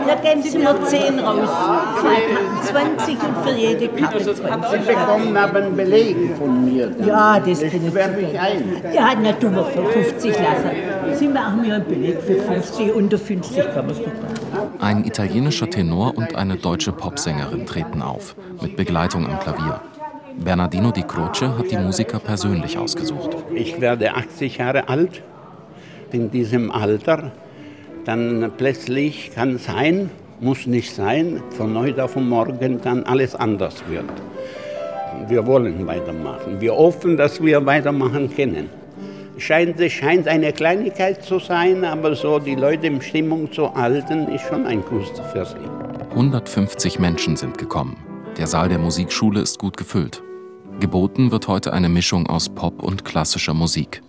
Da 0.06 0.14
geben 0.16 0.42
Sie 0.42 0.58
mir 0.58 0.84
10 0.84 1.18
raus. 1.18 1.48
Zwei 2.00 2.20
Karten 2.30 2.96
20 2.98 3.14
und 3.22 3.36
für 3.44 3.56
jede 3.56 3.88
Karte 3.88 4.34
20. 4.34 4.80
Sie 4.80 4.86
bekommen 4.86 5.36
aber 5.36 5.58
einen 5.62 5.76
Beleg 5.76 6.16
von 6.36 6.64
mir. 6.64 6.88
Dann. 6.88 7.06
Ja, 7.06 7.40
das 7.40 7.62
Ich 7.62 7.70
können 7.72 7.84
Sie 7.84 7.94
werde 7.94 8.20
mich 8.20 8.38
ein. 8.38 8.62
Ja, 8.92 9.12
na, 9.20 9.32
tun 9.32 9.54
wir 9.54 9.64
für 9.64 9.84
50 9.84 10.34
lassen. 10.38 11.16
Sie 11.16 11.28
machen 11.28 11.62
mir 11.62 11.76
einen 11.76 11.86
Beleg 11.86 12.20
für 12.20 12.36
50, 12.36 12.94
unter 12.94 13.18
50 13.18 13.64
kann 13.74 13.86
man 13.86 13.90
es 13.90 13.98
nicht 13.98 14.22
machen. 14.22 14.68
Ein 14.80 15.04
italienischer 15.04 15.68
Tenor 15.68 16.16
und 16.16 16.34
eine 16.34 16.56
deutsche 16.56 16.92
Popsängerin 16.92 17.66
treten 17.66 18.02
auf, 18.02 18.34
mit 18.60 18.76
Begleitung 18.76 19.26
am 19.26 19.38
Klavier. 19.40 19.80
Bernardino 20.36 20.90
di 20.90 21.02
Croce 21.02 21.42
hat 21.58 21.70
die 21.70 21.76
Musiker 21.76 22.18
persönlich 22.18 22.78
ausgesucht. 22.78 23.36
Ich 23.54 23.80
werde 23.80 24.14
80 24.14 24.58
Jahre 24.58 24.88
alt. 24.88 25.22
In 26.12 26.30
diesem 26.30 26.70
Alter, 26.70 27.30
dann 28.04 28.50
plötzlich 28.56 29.30
kann 29.34 29.58
sein, 29.58 30.10
muss 30.40 30.66
nicht 30.66 30.92
sein, 30.94 31.42
von 31.50 31.78
heute 31.78 32.04
auf 32.04 32.16
morgen 32.16 32.80
dann 32.82 33.04
alles 33.04 33.34
anders 33.34 33.76
wird. 33.88 34.10
Wir 35.28 35.46
wollen 35.46 35.86
weitermachen. 35.86 36.60
Wir 36.60 36.74
hoffen, 36.74 37.16
dass 37.16 37.42
wir 37.42 37.64
weitermachen 37.64 38.34
können. 38.34 38.70
Scheint, 39.38 39.80
es 39.80 39.92
scheint 39.92 40.26
eine 40.26 40.52
Kleinigkeit 40.52 41.22
zu 41.22 41.38
sein, 41.38 41.84
aber 41.84 42.14
so 42.14 42.38
die 42.38 42.56
Leute 42.56 42.88
in 42.88 43.00
Stimmung 43.00 43.52
zu 43.52 43.72
halten, 43.74 44.28
ist 44.28 44.46
schon 44.46 44.66
ein 44.66 44.84
Kuss 44.84 45.12
für 45.32 45.44
sie. 45.46 45.56
150 46.10 46.98
Menschen 46.98 47.36
sind 47.36 47.56
gekommen. 47.56 47.96
Der 48.36 48.46
Saal 48.46 48.68
der 48.68 48.78
Musikschule 48.78 49.40
ist 49.40 49.58
gut 49.58 49.76
gefüllt. 49.76 50.22
Geboten 50.80 51.30
wird 51.30 51.46
heute 51.46 51.72
eine 51.72 51.88
Mischung 51.88 52.26
aus 52.26 52.48
Pop 52.48 52.82
und 52.82 53.04
klassischer 53.04 53.54
Musik. 53.54 54.02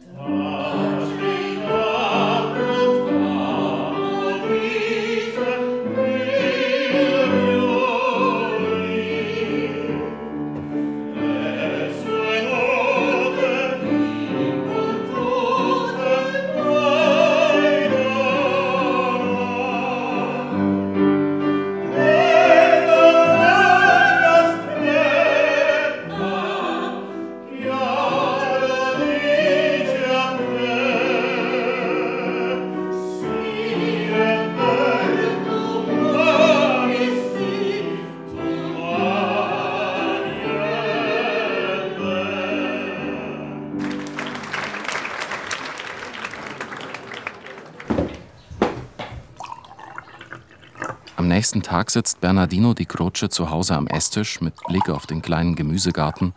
Nächsten 51.42 51.64
Tag 51.64 51.90
sitzt 51.90 52.22
Bernardino 52.22 52.76
di 52.76 52.86
Croce 52.86 53.28
zu 53.28 53.50
Hause 53.50 53.74
am 53.74 53.88
Esstisch 53.88 54.42
mit 54.42 54.54
Blick 54.68 54.92
auf 54.92 55.08
den 55.08 55.24
kleinen 55.24 55.56
Gemüsegarten 55.56 56.34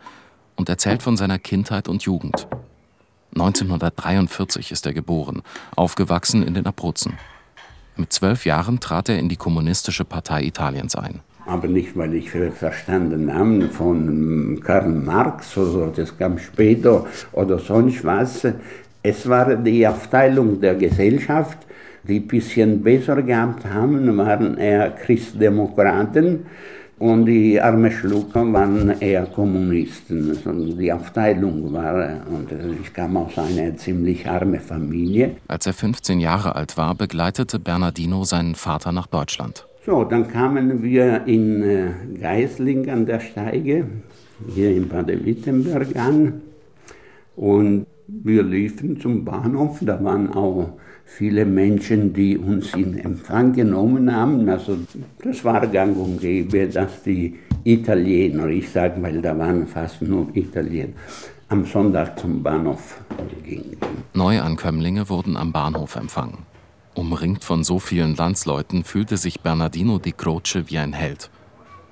und 0.55 0.67
erzählt 0.67 1.03
von 1.03 1.15
seiner 1.15 1.37
Kindheit 1.37 1.87
und 1.87 2.01
Jugend. 2.01 2.47
1943 3.35 4.71
ist 4.71 4.83
er 4.87 4.93
geboren, 4.93 5.43
aufgewachsen 5.75 6.41
in 6.41 6.55
den 6.55 6.65
Abruzzen. 6.65 7.19
Mit 7.95 8.13
zwölf 8.13 8.47
Jahren 8.47 8.79
trat 8.79 9.07
er 9.09 9.19
in 9.19 9.29
die 9.29 9.35
Kommunistische 9.35 10.05
Partei 10.05 10.41
Italiens 10.41 10.95
ein. 10.95 11.19
Aber 11.45 11.67
nicht, 11.67 11.95
weil 11.95 12.15
ich 12.15 12.31
verstanden 12.31 13.31
habe 13.31 13.69
von 13.69 14.59
Karl 14.63 14.89
Marx 14.89 15.55
oder 15.55 15.91
das 15.95 16.17
kam 16.17 16.39
später 16.39 17.05
oder 17.31 17.59
sonst 17.59 18.03
was. 18.03 18.47
Es 19.03 19.29
war 19.29 19.55
die 19.55 19.87
Aufteilung 19.87 20.59
der 20.59 20.73
Gesellschaft, 20.73 21.59
die 22.07 22.19
ein 22.19 22.27
bisschen 22.27 22.81
besser 22.81 23.21
gehabt 23.21 23.65
haben, 23.65 24.17
waren 24.17 24.57
eher 24.57 24.91
Christdemokraten 24.91 26.45
und 26.97 27.25
die 27.25 27.59
armen 27.59 27.91
Schlucker 27.91 28.51
waren 28.53 29.01
eher 29.01 29.25
Kommunisten. 29.25 30.31
Also 30.45 30.77
die 30.77 30.93
Aufteilung 30.93 31.73
war, 31.73 32.21
und 32.29 32.47
ich 32.81 32.93
kam 32.93 33.17
aus 33.17 33.37
einer 33.37 33.75
ziemlich 33.75 34.27
armen 34.29 34.59
Familie. 34.61 35.35
Als 35.47 35.67
er 35.67 35.73
15 35.73 36.19
Jahre 36.19 36.55
alt 36.55 36.77
war, 36.77 36.95
begleitete 36.95 37.59
Bernardino 37.59 38.23
seinen 38.23 38.55
Vater 38.55 38.91
nach 38.93 39.07
Deutschland. 39.07 39.67
So, 39.85 40.03
dann 40.03 40.27
kamen 40.29 40.81
wir 40.81 41.27
in 41.27 41.61
äh, 41.61 41.91
Geisling 42.19 42.89
an 42.89 43.05
der 43.05 43.19
Steige, 43.19 43.85
hier 44.47 44.75
in 44.75 44.87
Baden-Württemberg 44.87 45.95
an. 45.97 46.41
Und 47.35 47.85
wir 48.07 48.41
liefen 48.41 48.99
zum 48.99 49.25
Bahnhof. 49.25 49.79
Da 49.81 50.01
waren 50.03 50.33
auch 50.33 50.69
viele 51.05 51.45
Menschen, 51.45 52.13
die 52.13 52.37
uns 52.37 52.73
in 52.73 52.97
Empfang 52.97 53.53
genommen 53.53 54.13
haben. 54.13 54.49
Also 54.49 54.77
das 55.23 55.43
war 55.45 55.65
gang 55.67 55.95
und 55.97 56.19
gäbe, 56.19 56.67
dass 56.67 57.03
die 57.03 57.35
Italiener, 57.63 58.47
ich 58.47 58.69
sage, 58.69 59.01
weil 59.01 59.21
da 59.21 59.37
waren 59.37 59.65
fast 59.67 60.01
nur 60.01 60.27
Italiener, 60.35 60.93
am 61.49 61.63
Sonntag 61.65 62.19
zum 62.19 62.43
Bahnhof 62.43 63.01
gingen. 63.43 63.77
Neuankömmlinge 64.13 65.07
wurden 65.09 65.37
am 65.37 65.51
Bahnhof 65.51 65.95
empfangen. 65.95 66.39
Umringt 66.95 67.43
von 67.43 67.63
so 67.63 67.79
vielen 67.79 68.15
Landsleuten 68.15 68.83
fühlte 68.83 69.17
sich 69.17 69.41
Bernardino 69.41 69.99
di 69.99 70.11
Croce 70.11 70.63
wie 70.67 70.77
ein 70.77 70.93
Held. 70.93 71.29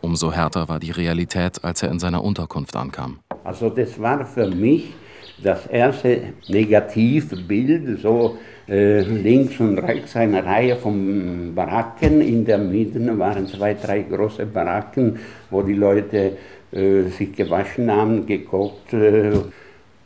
Umso 0.01 0.31
härter 0.31 0.67
war 0.69 0.79
die 0.79 0.91
Realität, 0.91 1.63
als 1.63 1.83
er 1.83 1.89
in 1.91 1.99
seiner 1.99 2.23
Unterkunft 2.23 2.75
ankam. 2.75 3.19
Also 3.43 3.69
das 3.69 3.99
war 3.99 4.25
für 4.25 4.47
mich 4.47 4.93
das 5.41 5.67
erste 5.67 6.33
Negativbild, 6.47 7.99
so 7.99 8.37
äh, 8.67 9.01
links 9.01 9.59
und 9.59 9.77
rechts 9.79 10.15
eine 10.15 10.43
Reihe 10.43 10.75
von 10.75 11.53
Baracken, 11.55 12.21
in 12.21 12.45
der 12.45 12.57
Mitte 12.57 13.17
waren 13.17 13.47
zwei, 13.47 13.73
drei 13.73 14.01
große 14.01 14.45
Baracken, 14.45 15.19
wo 15.49 15.61
die 15.61 15.73
Leute 15.73 16.37
äh, 16.71 17.03
sich 17.03 17.33
gewaschen 17.33 17.91
haben, 17.91 18.25
gekocht. 18.25 18.93
Äh. 18.93 19.31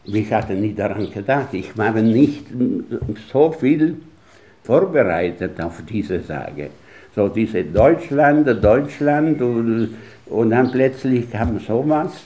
Ich 0.09 0.31
hatte 0.31 0.53
nie 0.53 0.73
daran 0.73 1.11
gedacht. 1.11 1.49
Ich 1.51 1.77
war 1.77 1.91
nicht 1.91 2.45
so 3.31 3.51
viel 3.51 3.97
vorbereitet 4.63 5.59
auf 5.61 5.83
diese 5.89 6.21
Sage. 6.21 6.69
So 7.13 7.27
diese 7.27 7.63
Deutschland, 7.63 8.47
Deutschland 8.63 9.41
und, 9.41 9.95
und 10.27 10.49
dann 10.49 10.71
plötzlich 10.71 11.29
kam 11.29 11.59
sowas. 11.59 12.25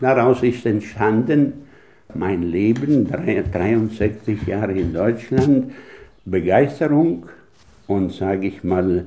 Daraus 0.00 0.42
ist 0.42 0.66
entstanden 0.66 1.66
mein 2.14 2.42
Leben, 2.42 3.08
63 3.08 4.46
Jahre 4.46 4.72
in 4.72 4.92
Deutschland, 4.92 5.72
Begeisterung 6.24 7.26
und, 7.86 8.12
sage 8.12 8.48
ich 8.48 8.64
mal, 8.64 9.06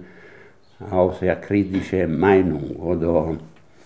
auch 0.91 1.19
sehr 1.19 1.36
kritische 1.36 2.08
Meinung 2.08 2.75
oder 2.77 3.38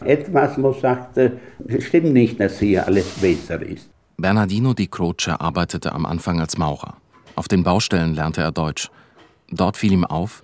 etwas, 0.02 0.62
wo 0.62 0.74
sagte, 0.74 1.40
es 1.68 1.86
stimmt 1.86 2.14
nicht, 2.14 2.40
dass 2.40 2.60
hier 2.60 2.86
alles 2.86 3.08
besser 3.20 3.62
ist. 3.62 3.90
Bernardino 4.18 4.74
di 4.74 4.88
Croce 4.88 5.30
arbeitete 5.40 5.92
am 5.92 6.06
Anfang 6.06 6.40
als 6.40 6.58
Maurer. 6.58 6.96
Auf 7.36 7.48
den 7.48 7.64
Baustellen 7.64 8.14
lernte 8.14 8.42
er 8.42 8.52
Deutsch. 8.52 8.92
Dort 9.50 9.78
fiel 9.78 9.94
ihm 9.94 10.06
auf, 10.06 10.44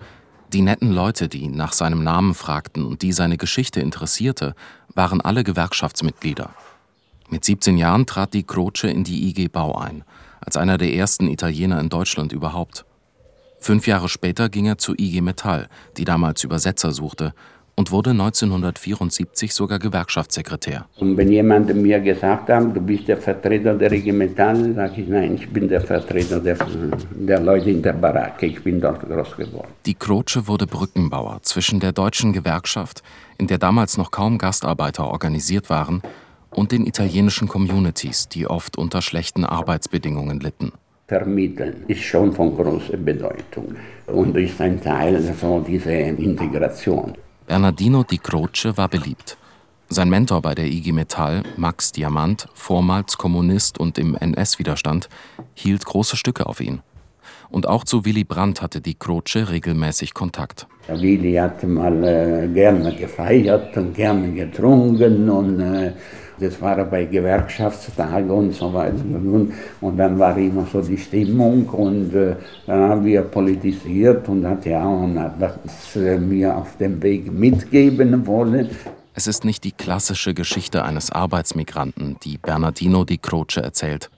die 0.53 0.61
netten 0.61 0.91
Leute, 0.91 1.27
die 1.27 1.47
nach 1.47 1.73
seinem 1.73 2.03
Namen 2.03 2.33
fragten 2.33 2.85
und 2.85 3.01
die 3.01 3.13
seine 3.13 3.37
Geschichte 3.37 3.81
interessierte, 3.81 4.55
waren 4.93 5.21
alle 5.21 5.43
Gewerkschaftsmitglieder. 5.43 6.53
Mit 7.29 7.45
17 7.45 7.77
Jahren 7.77 8.07
trat 8.07 8.33
die 8.33 8.43
Croce 8.43 8.85
in 8.85 9.03
die 9.03 9.29
IG 9.29 9.49
Bau 9.49 9.77
ein, 9.77 10.03
als 10.41 10.57
einer 10.57 10.77
der 10.79 10.93
ersten 10.93 11.27
Italiener 11.27 11.79
in 11.79 11.89
Deutschland 11.89 12.31
überhaupt. 12.31 12.85
Fünf 13.59 13.85
Jahre 13.85 14.09
später 14.09 14.49
ging 14.49 14.65
er 14.65 14.77
zu 14.77 14.95
IG 14.97 15.21
Metall, 15.21 15.69
die 15.97 16.05
damals 16.05 16.43
Übersetzer 16.43 16.91
suchte, 16.91 17.33
und 17.79 17.91
wurde 17.91 18.09
1974 18.09 19.53
sogar 19.53 19.79
Gewerkschaftssekretär. 19.79 20.85
Und 20.97 21.15
wenn 21.15 21.31
jemand 21.31 21.73
mir 21.73 22.01
gesagt 22.01 22.49
hat, 22.49 22.75
du 22.75 22.81
bist 22.81 23.07
der 23.07 23.15
Vertreter 23.15 23.73
der 23.73 23.93
IG 23.93 24.11
Metall, 24.11 24.73
sage 24.73 25.01
ich, 25.01 25.07
nein, 25.07 25.35
ich 25.35 25.47
bin 25.47 25.69
der 25.69 25.79
Vertreter 25.79 26.41
der, 26.41 26.57
der 27.11 27.39
Leute 27.39 27.69
in 27.69 27.81
der 27.81 27.93
Baracke, 27.93 28.47
ich 28.47 28.61
bin 28.61 28.81
dort 28.81 28.99
groß 29.09 29.37
geworden. 29.37 29.69
Die 29.85 29.93
Croce 29.93 30.45
wurde 30.45 30.67
Brückenbauer 30.67 31.39
zwischen 31.43 31.79
der 31.79 31.93
deutschen 31.93 32.33
Gewerkschaft, 32.33 33.01
in 33.37 33.47
der 33.47 33.59
damals 33.59 33.97
noch 33.97 34.11
kaum 34.11 34.39
Gastarbeiter 34.39 35.07
organisiert 35.07 35.69
waren, 35.69 36.01
und 36.49 36.73
den 36.73 36.85
italienischen 36.85 37.47
Communities, 37.47 38.27
die 38.27 38.45
oft 38.45 38.77
unter 38.77 39.01
schlechten 39.01 39.45
Arbeitsbedingungen 39.45 40.41
litten. 40.41 40.73
Vermitteln 41.07 41.85
ist 41.87 42.01
schon 42.01 42.33
von 42.33 42.57
großer 42.57 42.97
Bedeutung 42.97 43.75
und 44.07 44.35
ist 44.35 44.59
ein 44.59 44.81
Teil 44.81 45.21
von 45.33 45.63
dieser 45.63 45.97
Integration. 45.97 47.13
Bernardino 47.49 48.03
di 48.03 48.19
Croce 48.19 48.77
war 48.77 48.87
beliebt. 48.87 49.35
Sein 49.87 50.07
Mentor 50.07 50.43
bei 50.43 50.53
der 50.53 50.67
IG 50.67 50.91
Metall, 50.91 51.41
Max 51.57 51.91
Diamant, 51.91 52.47
vormals 52.53 53.17
Kommunist 53.17 53.79
und 53.79 53.97
im 53.97 54.15
NS-Widerstand, 54.15 55.09
hielt 55.55 55.83
große 55.83 56.15
Stücke 56.15 56.45
auf 56.45 56.61
ihn. 56.61 56.83
Und 57.49 57.67
auch 57.67 57.83
zu 57.83 58.05
Willy 58.05 58.23
Brandt 58.23 58.61
hatte 58.61 58.81
die 58.81 58.95
Croce 58.95 59.49
regelmäßig 59.49 60.13
Kontakt. 60.13 60.67
Willy 60.87 61.33
hat 61.35 61.63
mal 61.63 62.03
äh, 62.03 62.47
gerne 62.47 62.95
gefeiert 62.95 63.75
und 63.77 63.93
gerne 63.93 64.31
getrunken 64.31 65.29
und 65.29 65.59
äh, 65.59 65.91
das 66.39 66.61
war 66.61 66.83
bei 66.85 67.05
Gewerkschaftstagen 67.05 68.29
und 68.31 68.53
so 68.53 68.73
weiter. 68.73 69.03
Und 69.81 69.97
dann 69.97 70.17
war 70.17 70.37
immer 70.37 70.65
so 70.71 70.81
die 70.81 70.97
Stimmung 70.97 71.67
und 71.67 72.15
äh, 72.15 72.35
dann 72.65 72.89
haben 72.89 73.05
wir 73.05 73.23
politisiert 73.23 74.27
und 74.29 74.45
hat 74.45 74.65
ja 74.65 74.85
und 74.85 75.19
hat 75.19 75.33
das 75.39 75.95
äh, 75.95 76.17
mir 76.17 76.55
auf 76.55 76.77
dem 76.77 77.01
Weg 77.03 77.31
mitgeben 77.31 78.25
wollen. 78.25 78.69
Es 79.13 79.27
ist 79.27 79.43
nicht 79.43 79.65
die 79.65 79.73
klassische 79.73 80.33
Geschichte 80.33 80.85
eines 80.85 81.11
Arbeitsmigranten, 81.11 82.17
die 82.23 82.37
Bernardino 82.37 83.03
di 83.03 83.17
Croce 83.17 83.57
erzählt, 83.57 84.09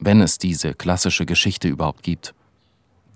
wenn 0.00 0.20
es 0.20 0.38
diese 0.38 0.74
klassische 0.74 1.26
Geschichte 1.26 1.68
überhaupt 1.68 2.02
gibt. 2.02 2.34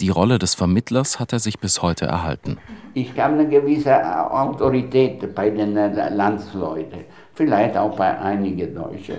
Die 0.02 0.10
Rolle 0.10 0.38
des 0.38 0.54
Vermittlers 0.54 1.20
hat 1.20 1.32
er 1.32 1.38
sich 1.38 1.60
bis 1.60 1.80
heute 1.80 2.06
erhalten. 2.06 2.58
Ich 2.92 3.18
habe 3.18 3.34
eine 3.34 3.48
gewisse 3.48 3.94
Autorität 4.30 5.34
bei 5.34 5.48
den 5.48 5.74
Landsleuten 5.74 7.04
vielleicht 7.34 7.76
auch 7.76 7.96
bei 7.96 8.18
einigen 8.18 8.74
Deutschen. 8.74 9.16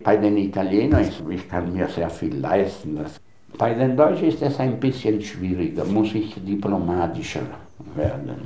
Bei 0.00 0.16
den 0.16 0.36
Italienern, 0.36 1.02
ich, 1.02 1.22
ich 1.28 1.48
kann 1.48 1.72
mir 1.72 1.88
sehr 1.88 2.10
viel 2.10 2.36
leisten. 2.36 2.98
Bei 3.56 3.74
den 3.74 3.96
Deutschen 3.96 4.28
ist 4.28 4.42
es 4.42 4.60
ein 4.60 4.78
bisschen 4.78 5.20
schwieriger, 5.20 5.84
muss 5.84 6.14
ich 6.14 6.34
diplomatischer 6.44 7.40
werden. 7.94 8.36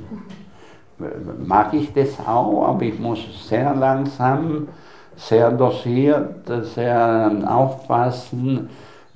Mag 1.45 1.73
ich 1.73 1.91
das 1.93 2.19
auch, 2.25 2.67
aber 2.69 2.83
ich 2.83 2.97
muss 2.97 3.19
sehr 3.47 3.75
langsam, 3.75 4.67
sehr 5.15 5.51
dosiert, 5.51 6.47
sehr 6.73 7.31
aufpassen, 7.45 8.69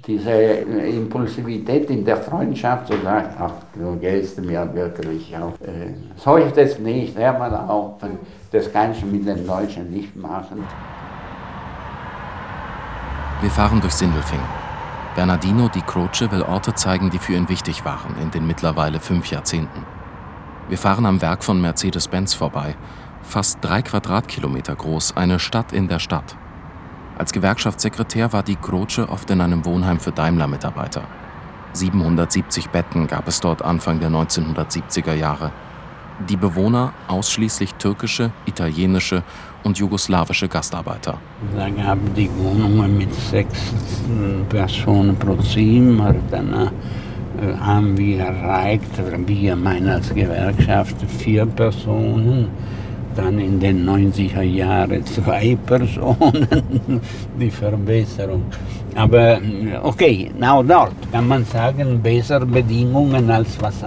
diese 0.07 0.31
Impulsivität 0.31 1.89
in 1.89 2.05
der 2.05 2.17
Freundschaft 2.17 2.87
zu 2.87 2.93
sagen, 3.03 3.27
ach, 3.37 3.51
du 3.75 3.97
gehst 3.97 4.39
mir 4.39 4.73
wirklich 4.73 5.35
auf. 5.37 5.53
Äh, 5.61 5.93
soll 6.15 6.43
ich 6.47 6.53
das 6.53 6.79
nicht, 6.79 7.17
hör 7.17 7.37
mal 7.37 7.53
auf. 7.53 7.95
Das 8.51 8.71
kann 8.71 8.93
ich 8.93 9.03
mit 9.03 9.27
den 9.27 9.45
Deutschen 9.45 9.91
nicht 9.91 10.15
machen. 10.15 10.63
Wir 13.41 13.51
fahren 13.51 13.81
durch 13.81 13.93
Sindelfingen. 13.93 14.45
Bernardino 15.15 15.67
di 15.67 15.81
Croce 15.81 16.31
will 16.31 16.43
Orte 16.43 16.73
zeigen, 16.73 17.09
die 17.09 17.19
für 17.19 17.33
ihn 17.33 17.49
wichtig 17.49 17.83
waren 17.83 18.15
in 18.21 18.31
den 18.31 18.47
mittlerweile 18.47 18.99
fünf 18.99 19.29
Jahrzehnten. 19.29 19.85
Wir 20.69 20.77
fahren 20.77 21.05
am 21.05 21.21
Werk 21.21 21.43
von 21.43 21.59
Mercedes-Benz 21.59 22.33
vorbei, 22.33 22.75
fast 23.23 23.59
drei 23.61 23.81
Quadratkilometer 23.81 24.75
groß, 24.75 25.17
eine 25.17 25.39
Stadt 25.39 25.73
in 25.73 25.87
der 25.87 25.99
Stadt. 25.99 26.37
Als 27.17 27.33
Gewerkschaftssekretär 27.33 28.31
war 28.31 28.43
die 28.43 28.55
Croce 28.55 28.99
oft 28.99 29.29
in 29.31 29.41
einem 29.41 29.65
Wohnheim 29.65 29.99
für 29.99 30.11
Daimler-Mitarbeiter. 30.11 31.01
770 31.73 32.69
Betten 32.69 33.07
gab 33.07 33.27
es 33.27 33.39
dort 33.39 33.63
Anfang 33.63 33.99
der 33.99 34.09
1970er 34.09 35.13
Jahre. 35.13 35.51
Die 36.29 36.37
Bewohner 36.37 36.93
ausschließlich 37.07 37.73
türkische, 37.75 38.31
italienische 38.45 39.23
und 39.63 39.79
jugoslawische 39.79 40.47
Gastarbeiter. 40.47 41.17
Da 41.55 41.69
gab 41.69 41.97
die 42.15 42.29
Wohnungen 42.37 42.97
mit 42.97 43.13
sechs 43.13 43.73
Personen 44.49 45.15
pro 45.15 45.37
Zimmer. 45.37 46.13
Danach 46.29 46.71
äh, 47.41 47.55
haben 47.57 47.97
wir 47.97 48.19
erreicht, 48.19 48.91
wir 49.25 49.55
meinen 49.55 49.89
als 49.89 50.13
Gewerkschaft, 50.13 50.95
vier 51.19 51.47
Personen. 51.47 52.49
Dann 53.17 53.39
in 53.39 53.59
den 53.59 53.83
90er 53.83 54.43
Jahren 54.43 55.03
zwei 55.03 55.57
Personen, 55.65 57.01
die 57.39 57.49
Verbesserung. 57.49 58.43
Aber 58.93 59.39
okay, 59.81 60.29
now 60.39 60.61
dort 60.61 60.93
kann 61.11 61.27
man 61.27 61.43
sagen, 61.43 61.99
bessere 61.99 62.45
Bedingungen 62.45 63.31
als 63.31 63.59
was 63.59 63.83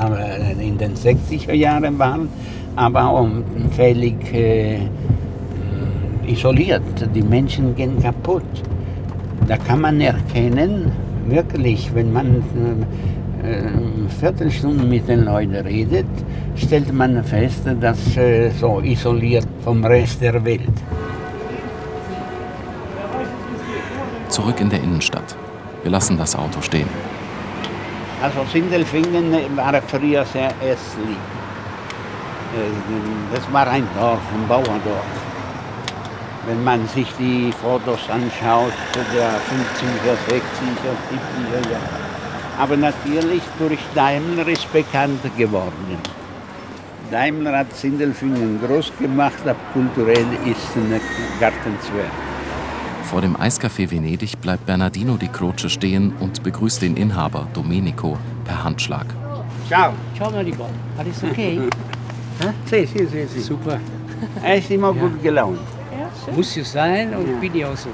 in 0.60 0.76
den 0.76 0.94
60er 0.96 1.52
Jahren 1.52 1.96
waren, 1.96 2.28
aber 2.74 3.08
auch 3.08 3.28
völlig 3.76 4.34
äh, 4.34 4.80
isoliert. 6.26 6.82
Die 7.14 7.22
Menschen 7.22 7.76
gehen 7.76 8.02
kaputt. 8.02 8.50
Da 9.46 9.56
kann 9.56 9.80
man 9.80 10.00
erkennen, 10.00 10.90
wirklich, 11.28 11.88
wenn 11.94 12.12
man 12.12 12.26
äh, 12.26 13.19
Viertelstunde 14.20 14.84
mit 14.84 15.08
den 15.08 15.24
Leuten 15.24 15.54
redet, 15.54 16.06
stellt 16.56 16.92
man 16.92 17.22
fest, 17.24 17.62
dass 17.80 18.16
äh, 18.16 18.50
so 18.50 18.80
isoliert 18.80 19.46
vom 19.64 19.84
Rest 19.84 20.20
der 20.20 20.44
Welt. 20.44 20.68
zurück 24.30 24.60
in 24.60 24.70
der 24.70 24.80
Innenstadt. 24.80 25.36
Wir 25.82 25.90
lassen 25.90 26.16
das 26.16 26.34
Auto 26.34 26.60
stehen. 26.62 26.88
Also 28.22 28.44
Sindelfingen 28.52 29.56
war 29.56 29.74
früher 29.82 30.24
sehr 30.24 30.50
ästlich. 30.60 31.20
Äh, 32.56 33.34
das 33.34 33.52
war 33.52 33.66
ein 33.66 33.86
Dorf, 33.98 34.20
ein 34.34 34.48
Bauerdorf. 34.48 35.12
Wenn 36.46 36.64
man 36.64 36.86
sich 36.88 37.08
die 37.18 37.52
Fotos 37.60 38.00
anschaut, 38.08 38.72
der 39.14 39.28
50er, 39.28 40.14
60er, 40.26 40.94
70er 41.10 41.70
Jahre. 41.70 42.09
Aber 42.60 42.76
natürlich 42.76 43.42
durch 43.58 43.78
Daimler 43.94 44.46
ist 44.48 44.70
bekannt 44.72 45.22
geworden. 45.36 45.96
Daimler 47.10 47.58
hat 47.58 47.74
Sindelfingen 47.74 48.60
groß 48.64 48.92
gemacht, 49.00 49.42
aber 49.44 49.56
kulturell 49.72 50.26
ist 50.44 50.58
es 50.68 50.76
ein 50.76 51.00
Gartenzwerg. 51.40 52.10
Vor 53.04 53.20
dem 53.22 53.34
Eiscafé 53.36 53.90
Venedig 53.90 54.40
bleibt 54.40 54.66
Bernardino 54.66 55.16
di 55.16 55.26
Croce 55.28 55.68
stehen 55.72 56.12
und 56.20 56.42
begrüßt 56.42 56.82
den 56.82 56.96
Inhaber 56.96 57.48
Domenico 57.54 58.18
per 58.44 58.62
Handschlag. 58.62 59.06
Ciao. 59.66 59.92
Ciao 60.16 60.30
Enrico, 60.30 60.66
alles 60.98 61.22
okay? 61.30 61.60
sì, 62.66 62.86
sì, 62.86 63.06
sì, 63.10 63.26
sì. 63.32 63.40
Super. 63.40 63.80
Er 64.44 64.56
ist 64.58 64.70
immer 64.70 64.92
Ja. 64.94 65.00
gut 65.00 65.22
gelaunt. 65.22 65.58
Muss 66.36 66.54
ja 66.54 66.62
sein 66.64 67.14
und 67.16 67.40
bin 67.40 67.54
ich 67.54 67.64
auch 67.64 67.76
so. 67.76 67.88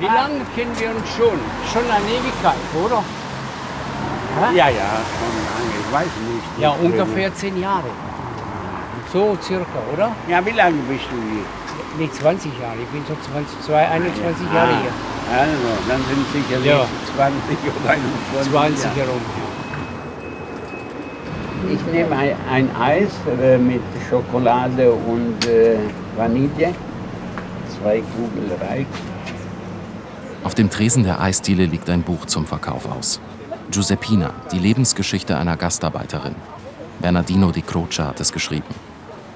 Wie 0.00 0.04
lange 0.06 0.40
kennen 0.56 0.72
wir 0.78 0.90
uns 0.90 1.08
schon? 1.16 1.38
Schon 1.72 1.84
eine 1.88 2.04
Ewigkeit, 2.18 2.56
oder? 2.84 3.02
Ja, 4.40 4.68
ja, 4.68 4.90
schon 5.18 5.34
lange, 5.48 5.74
ich 5.80 5.92
weiß 5.92 6.12
nicht. 6.32 6.60
Ja, 6.62 6.74
äh, 6.74 6.84
ungefähr 6.84 7.34
zehn 7.34 7.60
Jahre. 7.60 7.90
So 9.12 9.36
circa, 9.42 9.78
oder? 9.92 10.12
Ja, 10.28 10.44
wie 10.46 10.50
lange 10.50 10.76
bist 10.88 11.04
du 11.10 11.16
hier? 11.30 11.44
Nee, 11.98 12.10
20 12.10 12.52
Jahre. 12.60 12.76
Ich 12.82 12.88
bin 12.88 13.02
so 13.06 13.14
20, 13.32 13.60
zwei- 13.66 13.88
21 13.88 14.46
Jahre 14.54 14.68
hier. 14.82 14.92
Also, 15.36 15.68
dann 15.88 16.00
sind 16.08 16.24
sicherlich 16.32 16.66
Ja. 16.66 16.86
20 17.16 17.58
oder 17.82 17.90
21 17.90 18.52
20 18.52 18.84
Jahre. 18.84 18.96
herum. 18.96 19.20
Ich 21.72 21.92
nehme 21.92 22.16
ein, 22.16 22.34
ein 22.50 22.76
Eis 22.80 23.10
äh, 23.42 23.58
mit 23.58 23.82
Schokolade 24.08 24.90
und 24.92 25.46
äh, 25.46 25.76
Vanille. 26.16 26.74
Zwei 27.78 28.00
Kugeln 28.00 28.50
reicht. 28.60 28.86
Auf 30.44 30.54
dem 30.54 30.70
Tresen 30.70 31.04
der 31.04 31.20
Eisdiele 31.20 31.66
liegt 31.66 31.90
ein 31.90 32.02
Buch 32.02 32.24
zum 32.26 32.46
Verkauf 32.46 32.86
aus. 32.90 33.20
Giuseppina, 33.70 34.32
die 34.50 34.58
Lebensgeschichte 34.58 35.36
einer 35.36 35.56
Gastarbeiterin. 35.56 36.34
Bernardino 37.00 37.52
di 37.52 37.62
Croce 37.62 38.00
hat 38.00 38.18
es 38.18 38.32
geschrieben. 38.32 38.74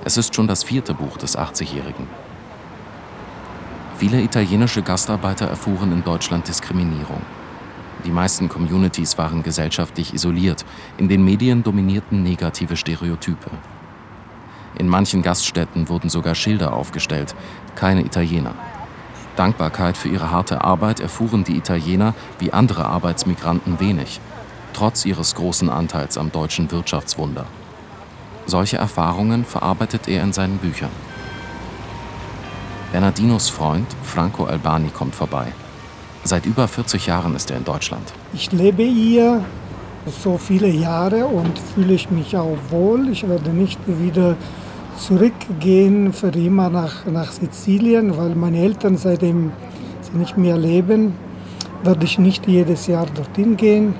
Es 0.04 0.16
ist 0.16 0.34
schon 0.34 0.48
das 0.48 0.64
vierte 0.64 0.92
Buch 0.92 1.16
des 1.18 1.38
80-Jährigen. 1.38 2.08
Viele 3.96 4.20
italienische 4.20 4.82
Gastarbeiter 4.82 5.46
erfuhren 5.46 5.92
in 5.92 6.02
Deutschland 6.02 6.48
Diskriminierung. 6.48 7.22
Die 8.04 8.10
meisten 8.10 8.48
Communities 8.48 9.16
waren 9.16 9.44
gesellschaftlich 9.44 10.12
isoliert, 10.12 10.64
in 10.98 11.08
den 11.08 11.24
Medien 11.24 11.62
dominierten 11.62 12.24
negative 12.24 12.76
Stereotype. 12.76 13.50
In 14.76 14.88
manchen 14.88 15.22
Gaststätten 15.22 15.88
wurden 15.88 16.10
sogar 16.10 16.34
Schilder 16.34 16.72
aufgestellt, 16.72 17.36
keine 17.76 18.04
Italiener. 18.04 18.54
Dankbarkeit 19.36 19.96
für 19.96 20.08
ihre 20.08 20.30
harte 20.30 20.62
Arbeit 20.62 21.00
erfuhren 21.00 21.44
die 21.44 21.56
Italiener 21.56 22.14
wie 22.38 22.52
andere 22.52 22.86
Arbeitsmigranten 22.86 23.80
wenig, 23.80 24.20
trotz 24.72 25.04
ihres 25.04 25.34
großen 25.34 25.68
Anteils 25.70 26.16
am 26.18 26.30
deutschen 26.30 26.70
Wirtschaftswunder. 26.70 27.46
Solche 28.46 28.76
Erfahrungen 28.76 29.44
verarbeitet 29.44 30.08
er 30.08 30.22
in 30.22 30.32
seinen 30.32 30.58
Büchern. 30.58 30.90
Bernardinos 32.92 33.48
Freund 33.48 33.86
Franco 34.02 34.44
Albani 34.44 34.88
kommt 34.88 35.16
vorbei. 35.16 35.46
Seit 36.22 36.46
über 36.46 36.68
40 36.68 37.06
Jahren 37.06 37.34
ist 37.34 37.50
er 37.50 37.56
in 37.56 37.64
Deutschland. 37.64 38.12
Ich 38.32 38.52
lebe 38.52 38.82
hier 38.82 39.44
so 40.22 40.38
viele 40.38 40.68
Jahre 40.68 41.26
und 41.26 41.58
fühle 41.58 41.94
ich 41.94 42.10
mich 42.10 42.36
auch 42.36 42.56
wohl. 42.70 43.08
Ich 43.08 43.28
werde 43.28 43.50
nicht 43.50 43.80
wieder 43.86 44.36
zurückgehen 44.96 46.12
für 46.12 46.28
immer 46.28 46.70
nach, 46.70 47.07
nach 47.07 47.33
Sizilien, 47.33 48.16
weil 48.16 48.35
meine 48.35 48.59
Eltern 48.59 48.96
seitdem 48.96 49.52
sie 50.02 50.16
nicht 50.16 50.37
mehr 50.37 50.57
leben, 50.57 51.14
werde 51.83 52.04
ich 52.04 52.18
nicht 52.18 52.46
jedes 52.46 52.87
Jahr 52.87 53.07
dorthin 53.07 53.57
gehen. 53.57 53.94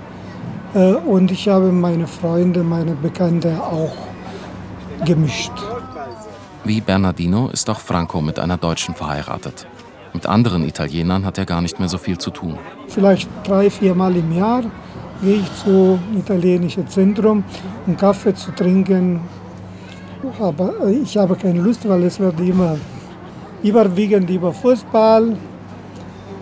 Äh, 0.74 0.94
und 0.94 1.30
ich 1.30 1.48
habe 1.48 1.72
meine 1.72 2.07
Freunde, 2.07 2.62
meine 2.62 2.94
Bekannte 2.94 3.62
auch 3.62 3.94
gemischt. 5.04 5.52
Wie 6.64 6.80
Bernardino 6.80 7.48
ist 7.48 7.68
auch 7.68 7.80
Franco 7.80 8.20
mit 8.20 8.38
einer 8.38 8.57
Deutschen 8.57 8.94
verheiratet. 8.94 9.66
Mit 10.14 10.26
anderen 10.26 10.64
Italienern 10.64 11.26
hat 11.26 11.38
er 11.38 11.44
gar 11.44 11.61
nicht 11.61 11.78
mehr 11.78 11.88
so 11.88 11.98
viel 11.98 12.18
zu 12.18 12.30
tun. 12.30 12.57
Vielleicht 12.88 13.28
drei, 13.44 13.68
vier 13.68 13.94
Mal 13.94 14.16
im 14.16 14.33
Jahr 14.33 14.62
gehe 15.22 15.37
ich 15.37 15.54
zum 15.62 15.98
italienischen 16.16 16.88
Zentrum, 16.88 17.44
um 17.87 17.96
Kaffee 17.96 18.35
zu 18.35 18.52
trinken. 18.52 19.20
Aber 20.40 20.87
ich 20.88 21.16
habe 21.16 21.37
keine 21.37 21.60
Lust, 21.60 21.88
weil 21.88 22.04
es 22.04 22.18
wird 22.18 22.38
immer 22.40 22.76
überwiegend 23.62 24.28
über 24.30 24.52
Fußball, 24.52 25.37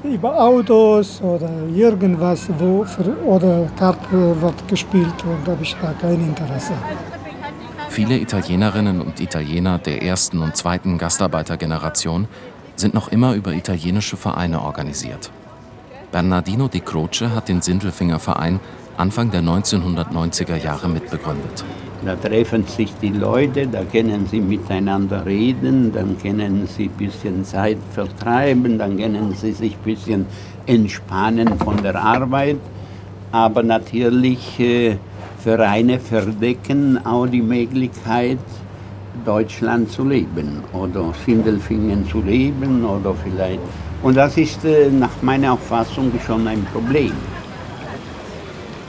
über 0.03 0.40
Autos 0.40 1.21
oder 1.23 1.51
irgendwas, 1.75 2.49
wo 2.59 2.85
für, 2.85 3.16
oder 3.25 3.68
Karte 3.79 4.40
wird 4.40 4.68
gespielt 4.68 5.14
und 5.25 5.49
habe 5.49 5.62
ich 5.62 5.77
da 5.81 5.92
kein 6.01 6.21
Interesse. 6.21 6.73
Viele 7.88 8.16
Italienerinnen 8.18 9.01
und 9.01 9.21
Italiener 9.21 9.79
der 9.79 10.03
ersten 10.03 10.38
und 10.40 10.57
zweiten 10.57 10.99
Gastarbeitergeneration 10.99 12.27
sind 12.75 12.95
noch 12.95 13.09
immer 13.09 13.35
über 13.35 13.53
italienische 13.53 14.16
Vereine 14.16 14.62
organisiert. 14.62 15.31
Bernardino 16.11 16.68
di 16.68 16.81
Croce 16.81 17.29
hat 17.35 17.49
den 17.49 17.62
Sindelfinger 17.62 18.18
Verein 18.18 18.61
Anfang 19.03 19.33
der 19.33 19.43
1990er 19.43 20.62
Jahre 20.62 20.88
mitbegründet. 20.88 21.65
Da 22.05 22.15
treffen 22.15 22.65
sich 22.69 22.93
die 23.03 23.09
Leute, 23.09 23.67
da 23.67 23.83
können 23.83 24.29
sie 24.31 24.41
miteinander 24.41 25.27
reden, 25.27 25.93
dann 25.93 26.17
können 26.19 26.69
sie 26.69 26.85
ein 26.85 26.91
bisschen 26.91 27.45
Zeit 27.45 27.79
vertreiben, 27.93 28.79
dann 28.79 28.97
können 28.97 29.35
sie 29.35 29.51
sich 29.51 29.73
ein 29.73 29.85
bisschen 29.85 30.27
entspannen 30.67 31.59
von 31.59 31.83
der 31.83 31.97
Arbeit. 31.97 32.59
Aber 33.33 33.65
natürlich 33.65 34.61
äh, 34.61 34.99
Vereine 35.41 35.99
verdecken 35.99 37.05
auch 37.05 37.27
die 37.27 37.43
Möglichkeit, 37.43 38.38
Deutschland 39.25 39.91
zu 39.91 40.05
leben 40.05 40.62
oder 40.73 41.12
Sindelfingen 41.27 42.09
zu 42.09 42.21
leben 42.21 42.85
oder 42.85 43.15
vielleicht. 43.25 43.59
Und 44.05 44.17
das 44.17 44.37
ist 44.37 44.65
äh, 44.65 44.91
nach 44.93 45.23
meiner 45.23 45.55
Auffassung 45.55 46.12
schon 46.25 46.47
ein 46.47 46.65
Problem. 46.73 47.32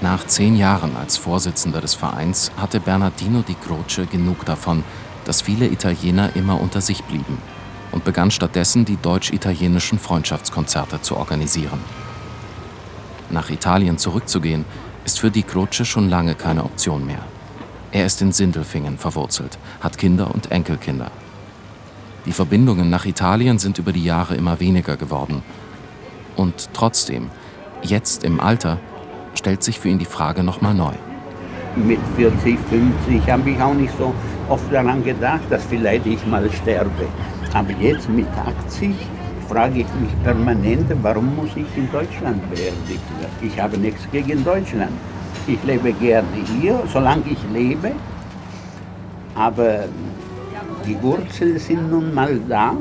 Nach 0.03 0.27
zehn 0.27 0.57
Jahren 0.57 0.97
als 0.97 1.15
Vorsitzender 1.15 1.79
des 1.79 1.93
Vereins 1.93 2.51
hatte 2.57 2.81
Bernardino 2.81 3.41
di 3.41 3.53
Croce 3.53 4.05
genug 4.11 4.43
davon, 4.43 4.83
dass 5.23 5.41
viele 5.41 5.65
Italiener 5.65 6.35
immer 6.35 6.59
unter 6.59 6.81
sich 6.81 7.05
blieben 7.05 7.37
und 7.93 8.03
begann 8.03 8.29
stattdessen 8.29 8.83
die 8.83 8.97
deutsch-italienischen 8.97 9.99
Freundschaftskonzerte 9.99 11.01
zu 11.01 11.15
organisieren. 11.15 11.79
Nach 13.29 13.49
Italien 13.49 13.97
zurückzugehen, 13.97 14.65
ist 15.05 15.21
für 15.21 15.31
die 15.31 15.43
Croce 15.43 15.87
schon 15.87 16.09
lange 16.09 16.35
keine 16.35 16.65
Option 16.65 17.05
mehr. 17.05 17.23
Er 17.93 18.05
ist 18.05 18.21
in 18.21 18.33
Sindelfingen 18.33 18.97
verwurzelt, 18.97 19.57
hat 19.79 19.97
Kinder 19.97 20.35
und 20.35 20.51
Enkelkinder. 20.51 21.11
Die 22.25 22.33
Verbindungen 22.33 22.89
nach 22.89 23.05
Italien 23.05 23.57
sind 23.57 23.77
über 23.77 23.93
die 23.93 24.03
Jahre 24.03 24.35
immer 24.35 24.59
weniger 24.59 24.97
geworden. 24.97 25.43
Und 26.35 26.71
trotzdem, 26.73 27.29
jetzt 27.83 28.25
im 28.25 28.41
Alter, 28.41 28.81
stellt 29.35 29.63
sich 29.63 29.79
für 29.79 29.89
ihn 29.89 29.99
die 29.99 30.05
Frage 30.05 30.43
nochmal 30.43 30.73
neu. 30.73 30.93
Mit 31.75 31.99
40, 32.15 32.57
50 32.69 33.31
habe 33.31 33.49
ich 33.49 33.61
auch 33.61 33.73
nicht 33.73 33.93
so 33.97 34.13
oft 34.49 34.71
daran 34.71 35.03
gedacht, 35.03 35.41
dass 35.49 35.63
vielleicht 35.65 36.05
ich 36.05 36.25
mal 36.27 36.49
sterbe. 36.51 37.07
Aber 37.53 37.71
jetzt 37.79 38.09
mit 38.09 38.27
80 38.67 38.95
frage 39.47 39.79
ich 39.79 39.87
mich 40.01 40.23
permanent, 40.23 40.91
warum 41.01 41.35
muss 41.35 41.49
ich 41.55 41.77
in 41.77 41.91
Deutschland 41.91 42.41
beerdigt 42.49 43.07
werden? 43.19 43.37
Ich 43.41 43.59
habe 43.59 43.77
nichts 43.77 44.07
gegen 44.11 44.43
Deutschland. 44.43 44.91
Ich 45.47 45.61
lebe 45.63 45.91
gerne 45.93 46.27
hier, 46.59 46.81
solange 46.91 47.23
ich 47.29 47.39
lebe. 47.51 47.91
Aber 49.35 49.85
die 50.85 51.01
Wurzeln 51.01 51.57
sind 51.57 51.89
nun 51.89 52.13
mal 52.13 52.39
da 52.47 52.75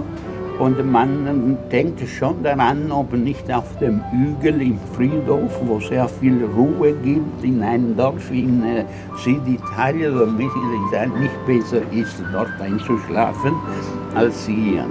und 0.63 0.93
man 0.93 1.59
denkt 1.73 2.09
schon 2.09 2.41
daran, 2.45 2.93
ob 2.93 3.13
nicht 3.15 3.53
auf 3.53 3.77
dem 3.79 4.01
Hügel 4.13 4.63
im 4.63 4.79
Friedhof, 4.95 5.59
wo 5.67 5.81
sehr 5.81 6.09
viel 6.09 6.45
Ruhe 6.45 6.93
gibt, 7.03 7.43
in 7.43 7.65
einem 7.65 7.97
Dorf 7.97 8.31
in 8.31 8.63
äh, 8.63 8.85
Süditalien 9.17 10.15
oder 10.15 10.27
Mittelitalien, 10.27 11.21
nicht 11.21 11.47
besser 11.47 11.83
ist, 11.91 12.23
dort 12.33 12.61
einzuschlafen 12.61 13.55
als 14.15 14.47
hier. 14.47 14.87